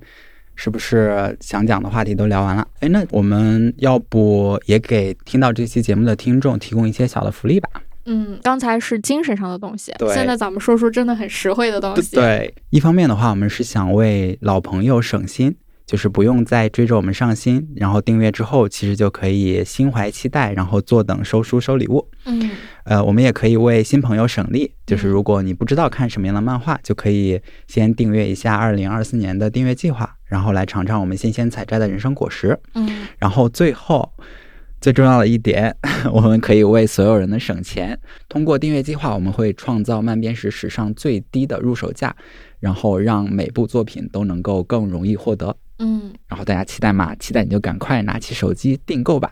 [0.56, 2.68] 是不是想讲的话题都聊完了？
[2.80, 7.70] 哎，那我们要不也给听到这期节目的听众提供一些小的福利吧？
[8.06, 12.16] 嗯，刚才是精神上的东西，现在咱们说说真的很实惠的东西。
[12.16, 22.10] 对，一方面的话，我们是想为老朋友省心，就是不用再追着我们上新，然后订阅之后，其实就可以心怀期待，然后坐等收书收礼物。
[22.26, 22.50] 嗯，
[22.86, 32.60] 呃，我们也可以为新朋友省力，就是如果你不知道看什么样的漫画，就可以先订阅一下二零二四年的订阅计划，然后来尝尝我们新鲜采摘的人生果实。
[32.74, 34.12] 嗯，然后最后。
[34.82, 35.74] 最重要的一点，
[36.12, 37.98] 我们可以为所有人的省钱。
[38.28, 42.14] 通过订阅计划，我们会创造慢编史史上最低的入手价，
[42.60, 45.56] 然后让每部作品都能够更容易获得。
[45.78, 47.16] 嗯，然后大家期待吗？
[47.16, 49.32] 期待你就赶快拿起手机订购吧。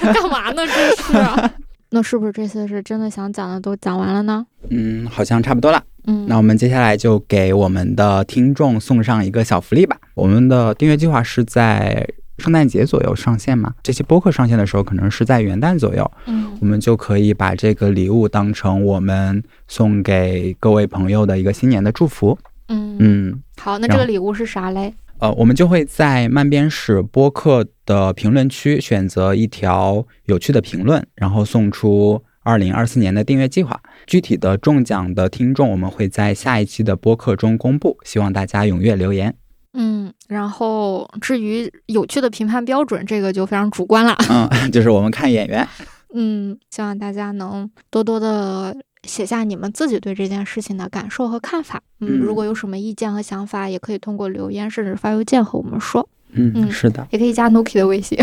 [0.00, 0.66] 干嘛呢？
[0.66, 1.50] 这是？
[1.90, 4.44] 那是不是这次是真的想讲的都讲完了呢？
[4.68, 5.82] 嗯，好像差不多了。
[6.06, 9.96] 嗯，那我们接下来就给我们的听众送上一个小福利吧。
[10.14, 12.04] 我们的订阅计划是在。
[12.38, 13.74] 圣诞节左右上线嘛？
[13.82, 16.10] 这期播客上线的时候，可能是在元旦左右。
[16.26, 22.38] 嗯，我们就可以把这个礼物当成我们送给各位朋友的一个新年的祝福。
[22.68, 24.94] 嗯嗯，好，那这个礼物是啥嘞？
[25.18, 33.80] 呃，我们就会在慢编史播客的评论区选择一条有趣的评论，然后送出二零二四年的订阅计划。
[34.06, 39.34] 具体的中奖的听众，我们会在下一期的播客中公布，希望大家踊跃留言。
[39.74, 44.16] 嗯，然后至于有趣的评判标准，这个就非常主观了。
[44.30, 45.66] 嗯， 就是我们看演员。
[46.14, 51.82] 嗯，希望大家能多多的写下你们自己对这件事情的感受和看法。
[52.00, 56.08] 嗯，如果有什么意见和想法，也可以通过留言甚至发邮件和我们说。
[56.30, 58.18] 嗯，是的，也可以加 Nuki 的微信。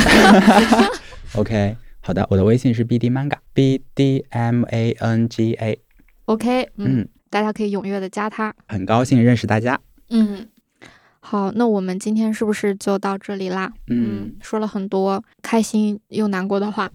[1.36, 5.80] OK，好的，我的微信是 BD Manga，B D M A N G A。
[6.26, 8.54] OK，嗯，大家可以踊跃的加他。
[8.68, 9.80] 很高兴认识大家。
[10.10, 10.48] 嗯。
[11.28, 13.72] 好，那我们今天是不是就到这里啦？
[13.88, 16.88] 嗯，说了很多开心又难过的话，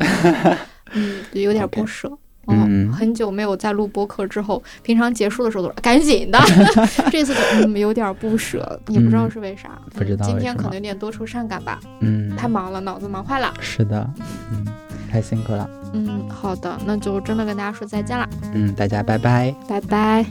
[0.94, 2.08] 嗯，有点不舍。
[2.46, 6.38] 嗯，很久没有在录播客之后，平常结束的时候都是赶紧的，
[7.10, 9.76] 这次嗯有点不舍，也不知道是为啥。
[9.94, 11.80] 不知道今天可能有点多愁善感吧。
[12.00, 13.52] 嗯，太忙了，脑子忙坏了。
[13.60, 14.08] 是的，
[14.52, 14.64] 嗯，
[15.10, 15.68] 太辛苦了。
[15.92, 18.28] 嗯，好的，那就真的跟大家说再见了。
[18.54, 19.52] 嗯，大家拜拜。
[19.68, 20.24] 拜拜。